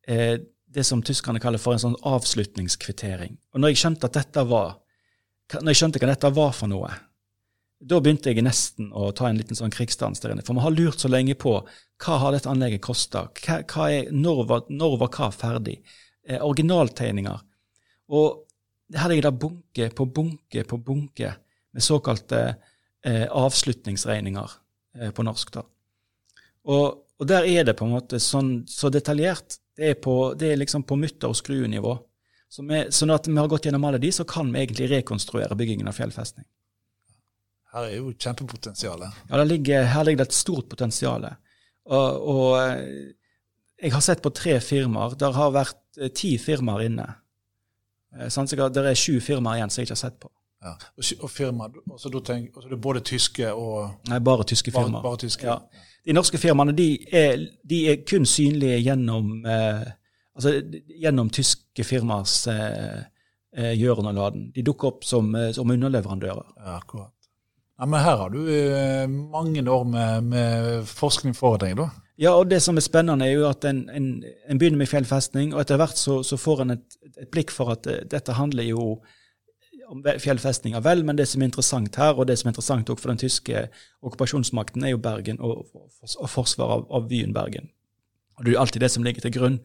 eh, 0.08 0.36
det 0.74 0.84
som 0.86 1.02
tyskerne 1.02 1.40
kaller 1.42 1.62
for 1.62 1.76
en 1.76 1.82
sånn 1.82 1.98
avslutningskvittering. 2.04 3.36
Og 3.54 3.62
når 3.62 3.72
jeg 3.72 3.82
skjønte 3.84 4.10
at 4.10 4.18
dette 4.18 4.44
var, 4.50 4.78
når 5.54 5.70
jeg 5.70 5.80
skjønte 5.80 6.02
hva 6.02 6.10
dette 6.10 6.32
var 6.34 6.54
for 6.56 6.72
noe, 6.72 6.90
da 7.84 7.98
begynte 8.00 8.32
jeg 8.32 8.44
nesten 8.44 8.88
å 8.96 9.10
ta 9.16 9.28
en 9.28 9.38
liten 9.38 9.58
sånn 9.58 9.72
krigsdans 9.74 10.22
der 10.22 10.32
inne. 10.32 10.44
For 10.46 10.56
man 10.56 10.64
har 10.64 10.74
lurt 10.74 11.02
så 11.02 11.10
lenge 11.10 11.36
på 11.38 11.56
hva 11.60 12.18
har 12.22 12.34
dette 12.34 12.48
anlegget 12.50 12.84
kosta, 12.84 13.26
når, 14.10 14.54
når, 14.72 14.96
var 15.02 15.12
hva 15.12 15.28
ferdig? 15.34 15.78
Eh, 16.24 16.40
originaltegninger. 16.40 17.42
Og 18.16 18.96
her 18.96 19.10
ligger 19.10 19.28
det 19.28 19.40
bunke 19.42 19.90
på 19.96 20.06
bunke 20.16 20.64
på 20.68 20.78
bunke 20.80 21.34
med 21.74 21.84
såkalte 21.84 22.40
eh, 23.04 23.26
avslutningsregninger 23.28 24.56
eh, 25.00 25.12
på 25.12 25.26
norsk. 25.26 25.52
da. 25.52 25.66
Og, 26.64 27.04
og, 27.18 27.26
der 27.28 27.46
er 27.48 27.66
det 27.68 27.76
på 27.78 27.86
en 27.86 27.94
måte 27.94 28.20
sånn, 28.22 28.64
så 28.70 28.90
detaljert. 28.92 29.58
Det 29.74 29.90
er, 29.90 29.96
på, 30.00 30.34
det 30.38 30.52
er 30.52 30.60
liksom 30.60 30.84
på 30.86 30.96
mutter- 30.98 31.32
og 31.32 31.38
skruenivå. 31.38 31.96
Så 32.48 32.62
med, 32.62 32.92
sånn 32.94 33.10
at 33.10 33.26
vi 33.26 33.34
har 33.36 33.50
gått 33.50 33.66
gjennom 33.66 33.84
alle 33.88 33.98
de, 34.02 34.12
så 34.14 34.26
kan 34.28 34.52
vi 34.52 34.62
egentlig 34.62 34.90
rekonstruere 34.92 35.56
byggingen 35.58 35.90
av 35.90 35.96
fjellfestning. 35.96 36.46
Her 37.74 37.88
er 37.88 37.96
jo 37.96 38.12
kjempepotensialet. 38.14 39.24
Ja, 39.32 39.42
ligger, 39.42 39.88
her 39.90 40.06
ligger 40.06 40.22
det 40.22 40.28
et 40.30 40.36
stort 40.36 40.68
potensial. 40.70 41.26
Og, 41.90 42.28
og, 42.30 42.50
eh, 42.62 43.10
jeg 43.82 43.92
har 43.96 44.04
sett 44.06 44.22
på 44.22 44.30
tre 44.30 44.60
firmaer. 44.62 45.16
Der 45.18 45.34
har 45.34 45.50
vært 45.56 45.98
eh, 45.98 46.12
ti 46.14 46.36
firmaer 46.38 46.86
inne. 46.86 47.08
Sånn, 48.30 48.46
så 48.46 48.68
det 48.70 48.84
er 48.86 48.94
sju 48.94 49.18
firmaer 49.18 49.58
igjen 49.58 49.72
som 49.74 49.82
jeg 49.82 49.88
ikke 49.88 49.96
har 49.96 50.04
sett 50.04 50.20
på. 50.22 50.30
Ja. 50.64 50.74
Og, 50.96 51.04
og 51.20 51.30
firma, 51.30 51.64
altså, 51.92 52.08
altså, 52.08 52.68
det 52.68 52.72
er 52.72 52.80
både 52.80 53.00
tyske 53.04 53.50
og 53.52 54.08
Nei, 54.08 54.20
bare 54.24 54.46
tyske 54.48 54.72
firmaer. 54.72 54.92
Bare, 54.92 55.02
bare 55.02 55.20
tyske. 55.26 55.46
Ja. 55.46 55.58
De 56.04 56.12
norske 56.16 56.38
firmaene 56.40 56.72
de 56.76 56.88
er, 57.12 57.42
de 57.68 57.80
er 57.92 58.04
kun 58.08 58.24
synlige 58.28 58.78
gjennom, 58.84 59.34
eh, 59.44 59.82
altså, 60.36 60.54
gjennom 61.00 61.30
tyske 61.32 61.84
firmaers 61.84 62.36
eh, 62.52 63.02
eh, 63.56 63.74
gjøren 63.76 64.08
og 64.12 64.16
laden. 64.16 64.46
De 64.54 64.64
dukker 64.64 64.94
opp 64.94 65.04
som, 65.04 65.34
eh, 65.36 65.50
som 65.52 65.70
underleverandører. 65.70 66.54
Ja, 66.60 66.78
akkurat. 66.78 67.12
Ja, 67.78 67.86
men 67.90 68.00
her 68.00 68.16
har 68.16 68.30
du 68.30 68.40
eh, 68.48 69.08
mange 69.08 69.64
år 69.70 69.84
med, 69.84 70.24
med 70.30 70.88
forskning 70.88 71.36
for 71.36 71.58
deg, 71.60 71.76
da. 71.80 71.90
Ja, 72.20 72.36
og 72.38 72.46
det 72.46 72.60
som 72.62 72.76
er 72.78 72.84
spennende, 72.86 73.26
er 73.26 73.40
jo 73.40 73.48
at 73.48 73.64
en, 73.66 73.88
en, 73.90 74.08
en 74.22 74.58
begynner 74.60 74.84
med 74.84 74.88
fjellfestning, 74.88 75.52
og 75.52 75.64
etter 75.64 75.80
hvert 75.80 75.98
så, 75.98 76.20
så 76.22 76.38
får 76.38 76.62
en 76.62 76.76
et, 76.76 76.98
et, 77.16 77.28
blikk 77.32 77.50
for 77.50 77.74
at 77.74 77.88
dette 78.12 78.36
handler 78.38 78.68
jo 78.68 78.92
om 78.94 79.14
fjellfestninger. 80.18 80.80
Vel, 80.80 81.04
men 81.04 81.16
det 81.18 81.26
som 81.28 81.42
er 81.42 81.50
interessant 81.50 81.96
her, 81.96 82.14
og 82.18 82.28
det 82.28 82.38
som 82.38 82.48
er 82.48 82.54
interessant 82.54 82.90
også 82.90 83.02
for 83.02 83.12
den 83.12 83.20
tyske 83.20 83.66
okkupasjonsmakten, 84.02 84.84
er 84.84 84.94
jo 84.94 85.00
Bergen 85.02 85.40
og, 85.40 85.66
og 85.74 86.30
forsvaret 86.30 86.80
av, 86.80 86.86
av, 86.90 87.08
byen 87.08 87.34
Bergen. 87.34 87.70
Og 88.36 88.44
Det 88.44 88.50
er 88.50 88.56
jo 88.56 88.60
alltid 88.60 88.80
det 88.80 88.90
som 88.90 89.04
ligger 89.06 89.24
til 89.24 89.34
grunn. 89.34 89.60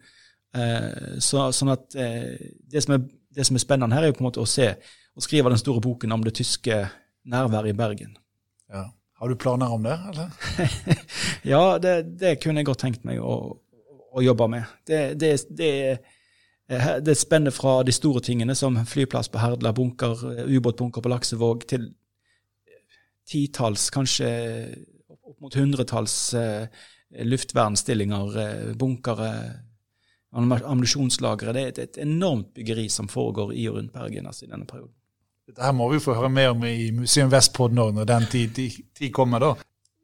Eh, 0.54 1.18
så, 1.22 1.48
sånn 1.54 1.72
at 1.74 1.96
eh, 1.98 2.36
det, 2.70 2.84
som 2.84 2.96
er, 2.96 3.04
det, 3.34 3.46
som 3.46 3.58
er, 3.58 3.64
spennende 3.64 3.96
her, 3.96 4.06
er 4.06 4.12
jo 4.12 4.18
på 4.18 4.24
en 4.24 4.30
måte 4.30 4.42
å 4.42 4.48
se 4.48 4.72
og 5.16 5.24
skrive 5.26 5.50
den 5.50 5.60
store 5.60 5.82
boken 5.82 6.12
om 6.14 6.22
det 6.24 6.36
tyske 6.38 6.84
nærværet 7.28 7.74
i 7.74 7.78
Bergen. 7.78 8.14
Ja. 8.70 8.86
Har 9.20 9.28
du 9.28 9.36
planer 9.36 9.72
om 9.74 9.82
det, 9.84 9.98
eller? 10.08 10.30
ja, 11.52 11.64
det, 11.82 11.96
det, 12.20 12.38
kunne 12.40 12.62
jeg 12.62 12.70
godt 12.70 12.80
tenkt 12.86 13.02
meg 13.04 13.18
å, 13.20 13.34
å 14.16 14.22
jobbe 14.24 14.46
med. 14.48 14.70
Det, 14.88 15.02
det, 15.20 15.34
det 15.58 15.72
Eh, 15.90 15.98
det 17.02 17.14
spenner 17.18 17.50
fra 17.50 17.82
de 17.82 17.92
store 17.92 18.20
tingene, 18.22 18.54
som 18.54 18.76
flyplass 18.86 19.28
på 19.28 19.40
Herdla, 19.42 19.72
bunker, 19.72 20.38
eh, 20.38 20.44
ubåtbunker 20.46 21.02
på 21.02 21.10
Laksevåg, 21.10 21.66
til 21.66 21.88
titalls, 23.26 23.90
kanskje 23.90 24.28
opp 25.10 25.40
mot 25.40 25.54
hundretalls 25.54 26.34
eh, 26.34 26.68
luftvernsstillinger, 27.26 28.38
eh, 28.38 28.70
bunkere, 28.78 29.32
ammunisjonslagre. 30.32 31.52
Det 31.52 31.64
er 31.66 31.82
et 31.82 31.98
enormt 32.04 32.52
byggeri 32.54 32.86
som 32.88 33.08
foregår 33.10 33.52
i 33.54 33.66
og 33.68 33.80
rundt 33.80 33.92
Bergen 33.92 34.30
altså, 34.30 34.46
i 34.46 34.52
denne 34.52 34.66
perioden. 34.66 34.94
Dette 35.50 35.72
må 35.74 35.88
vi 35.90 35.98
få 35.98 36.14
høre 36.14 36.30
mer 36.30 36.52
om 36.52 36.62
i 36.64 36.92
Museum 36.94 37.30
Vestpodden 37.32 37.82
når 37.96 38.06
den 38.06 38.30
tid, 38.30 38.54
tid, 38.94 39.10
kommer. 39.12 39.42
da. 39.42 39.54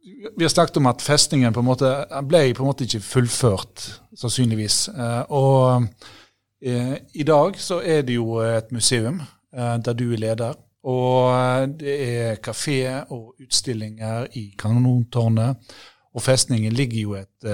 Vi 0.03 0.43
har 0.43 0.51
snakket 0.51 0.81
om 0.83 0.91
at 0.91 1.03
festningen 1.03 1.55
på 1.55 1.63
en 1.63 1.69
måte 1.69 1.93
ble 2.27 2.49
på 2.55 2.65
en 2.65 2.73
måte 2.73 2.87
ikke 2.87 3.05
fullført, 3.07 3.87
sannsynligvis. 4.19 4.89
Og 5.31 5.87
Eh, 5.87 6.26
I 6.61 7.25
dag 7.27 7.59
så 7.61 7.81
er 7.85 8.03
det 8.07 8.17
jo 8.17 8.39
et 8.41 8.71
museum 8.73 9.21
eh, 9.21 9.77
der 9.85 9.93
du 9.93 10.07
er 10.13 10.23
leder. 10.23 10.55
Og 10.87 11.35
eh, 11.35 11.67
det 11.81 11.97
er 12.07 12.41
kafé 12.41 12.79
og 13.13 13.35
utstillinger 13.43 14.31
i 14.39 14.49
Kanontårnet. 14.59 15.75
Og 16.17 16.23
festningen 16.25 16.73
ligger 16.73 17.01
jo 17.01 17.15
et 17.19 17.49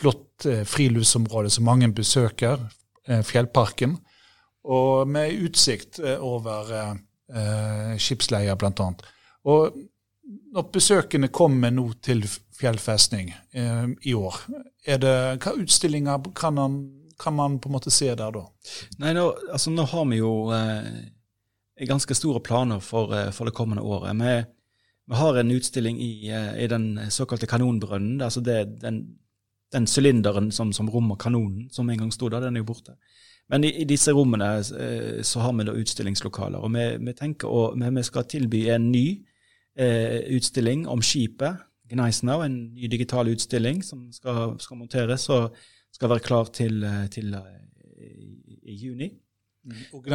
flott 0.00 0.46
friluftsområde 0.64 1.50
som 1.52 1.66
mange 1.68 1.90
besøker, 1.92 2.56
Fjellparken. 3.04 3.98
Og 4.64 5.08
med 5.08 5.36
utsikt 5.44 6.00
over 6.00 6.72
eh, 6.72 7.96
skipsleier, 7.98 8.56
bl.a. 8.56 8.88
Og 9.44 9.76
når 10.52 10.68
besøkende 10.72 11.28
kommer 11.28 11.72
nå 11.74 11.88
til 12.04 12.24
fjellfestning 12.58 13.32
eh, 13.52 13.86
i 14.08 14.14
år, 14.14 14.38
er 14.86 15.00
det, 15.02 15.14
hva 15.42 15.54
utstillinger 15.58 16.30
kan 16.38 16.60
han 16.60 16.78
kan 17.22 17.34
man 17.38 17.60
på 17.62 17.70
en 17.70 17.76
måte 17.76 17.90
se 17.94 18.10
der 18.18 18.34
da? 18.34 18.44
Nei, 18.98 19.14
Nå, 19.16 19.28
altså, 19.52 19.70
nå 19.70 19.86
har 19.88 20.06
vi 20.10 20.18
jo 20.18 20.32
eh, 20.56 21.86
ganske 21.88 22.14
store 22.18 22.42
planer 22.44 22.82
for, 22.82 23.14
eh, 23.16 23.30
for 23.30 23.48
det 23.48 23.54
kommende 23.56 23.82
året. 23.82 24.16
Vi, 24.18 24.36
vi, 25.06 25.18
har 25.20 25.38
en 25.38 25.50
utstilling 25.50 26.00
i, 26.02 26.28
eh, 26.30 26.64
i 26.64 26.68
den 26.68 27.10
såkalte 27.10 27.46
kanonbrønnen. 27.46 28.20
altså 28.20 28.40
det, 28.40 28.80
den, 28.82 29.04
den 29.72 29.86
sylinderen 29.86 30.52
som, 30.52 30.72
som, 30.72 30.90
rommer 30.90 31.16
kanonen, 31.16 31.70
som 31.70 31.90
en 31.90 31.98
gang 31.98 32.12
sto 32.12 32.28
der, 32.28 32.40
den 32.40 32.56
er 32.56 32.64
jo 32.64 32.70
borte. 32.74 32.96
Men 33.48 33.64
i, 33.64 33.72
i 33.82 33.84
disse 33.88 34.12
rommene 34.12 34.54
eh, 34.60 35.22
så 35.22 35.40
har 35.40 35.52
vi 35.52 35.66
da 35.68 35.76
utstillingslokaler. 35.76 36.62
Og 36.62 36.72
vi, 36.74 36.86
vi 37.06 37.14
tenker 37.18 37.50
å, 37.50 37.72
vi, 37.76 38.06
skal 38.06 38.28
tilby 38.28 38.66
en 38.72 38.90
ny 38.92 39.06
eh, 39.76 40.22
utstilling 40.36 40.86
om 40.88 41.02
skipet. 41.04 41.68
Gneisnau, 41.92 42.40
en 42.40 42.56
ny 42.72 42.88
digital 42.88 43.28
utstilling 43.28 43.82
som 43.84 44.06
skal, 44.12 44.56
skal 44.62 44.78
monteres. 44.80 45.28
og 45.28 45.56
skal 46.02 46.10
være 46.10 46.26
klar 46.26 46.48
til, 46.50 46.82
eh, 46.82 47.04
til 47.14 47.34
eh, 47.34 48.06
i, 48.66 48.74
juni. 48.74 49.12
Mm. 49.64 49.82
Og 49.94 50.06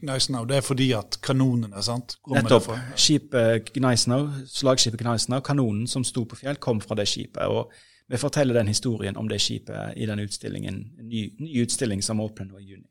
Gneisenau, 0.00 0.44
det 0.46 0.56
er 0.56 0.62
fordi 0.62 0.92
at 0.94 1.18
kanonene 1.22 1.82
sant? 1.82 2.14
Nettopp. 2.30 2.68
Skipet 2.94 3.72
Gneisenau, 3.74 4.28
slagskipet 4.46 5.00
Gneisenau, 5.00 5.40
kanonen 5.42 5.88
som 5.90 6.04
sto 6.06 6.22
på 6.24 6.38
fjell, 6.38 6.60
kom 6.62 6.78
fra 6.80 6.94
det 6.94 7.08
skipet. 7.10 7.42
og 7.50 7.72
Vi 8.06 8.20
forteller 8.20 8.54
den 8.54 8.70
historien 8.70 9.16
om 9.16 9.28
det 9.28 9.40
skipet 9.42 9.98
i 9.98 10.06
den 10.06 10.22
utstillingen, 10.22 10.78
en 11.00 11.08
ny, 11.08 11.26
ny 11.40 11.64
utstilling 11.64 12.02
som 12.02 12.22
åpner 12.22 12.46
nå 12.46 12.62
i 12.62 12.68
juni. 12.68 12.86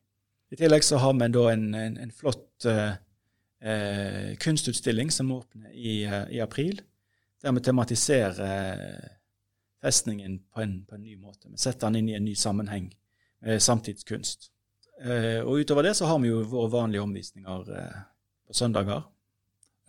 I 0.52 0.60
tillegg 0.60 0.84
så 0.84 1.00
har 1.00 1.16
vi 1.16 1.32
da 1.32 1.48
en, 1.54 1.74
en, 1.74 1.98
en 1.98 2.12
flott 2.12 2.68
uh, 2.68 2.92
uh, 3.64 4.36
kunstutstilling 4.44 5.12
som 5.12 5.32
åpner 5.32 5.72
i, 5.72 6.04
i, 6.30 6.44
april, 6.44 6.82
der 7.42 7.56
vi 7.56 7.64
tematiserer 7.64 9.23
festningen 9.84 10.40
på 10.54 10.64
en, 10.64 10.86
på 10.88 10.96
en 10.96 11.04
ny 11.04 11.18
måte. 11.20 11.50
Vi 11.52 11.60
setter 11.60 11.90
den 11.90 12.02
inn 12.02 12.10
i 12.14 12.18
en 12.18 12.26
ny 12.26 12.36
sammenheng 12.40 12.90
med 13.44 13.62
samtidskunst. 13.62 14.50
Eh, 15.04 15.42
og 15.44 15.60
utover 15.64 15.90
det 15.90 15.98
så 16.00 16.08
har 16.08 16.20
vi 16.24 16.32
jo 16.32 16.44
våre 16.48 16.72
vanlige 16.72 17.04
omvisninger 17.04 17.72
eh, 17.76 18.04
på 18.48 18.56
søndager. 18.56 19.04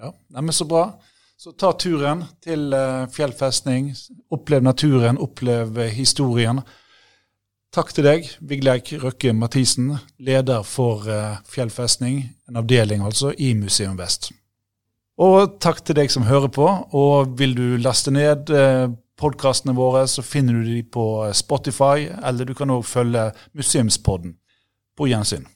Ja, 0.00 0.14
Neimen, 0.34 0.52
Så 0.52 0.64
bra. 0.64 0.88
Så 1.36 1.52
ta 1.52 1.72
turen 1.78 2.24
til 2.42 2.72
eh, 2.72 3.04
fjellfestning. 3.12 3.92
Opplev 4.34 4.62
naturen, 4.62 5.18
opplev 5.18 5.78
historien. 5.94 6.62
Takk 7.74 7.90
til 7.94 8.06
deg, 8.06 8.28
Vigleik 8.38 8.92
Røkke 9.02 9.32
Mathisen, 9.34 9.96
leder 10.18 10.62
for 10.62 11.08
eh, 11.10 11.40
fjellfestning, 11.50 12.20
en 12.48 12.58
avdeling 12.62 13.02
altså, 13.02 13.32
i 13.34 13.52
Museum 13.58 13.98
Vest. 13.98 14.30
Og 15.18 15.58
takk 15.62 15.82
til 15.86 15.98
deg 15.98 16.10
som 16.10 16.26
hører 16.26 16.50
på. 16.54 16.68
Og 16.94 17.34
vil 17.38 17.54
du 17.54 17.66
laste 17.82 18.14
ned 18.14 18.50
podkastene 19.20 19.74
våre, 19.76 20.06
så 20.08 20.22
finner 20.22 20.60
du 20.60 20.68
de 20.68 20.82
på 20.82 21.06
Spotify, 21.36 22.08
eller 22.24 22.48
du 22.48 22.54
kan 22.54 22.72
òg 22.74 22.84
følge 22.88 23.30
Museumspodden. 23.54 24.38
På 24.94 25.08
gjensyn. 25.10 25.46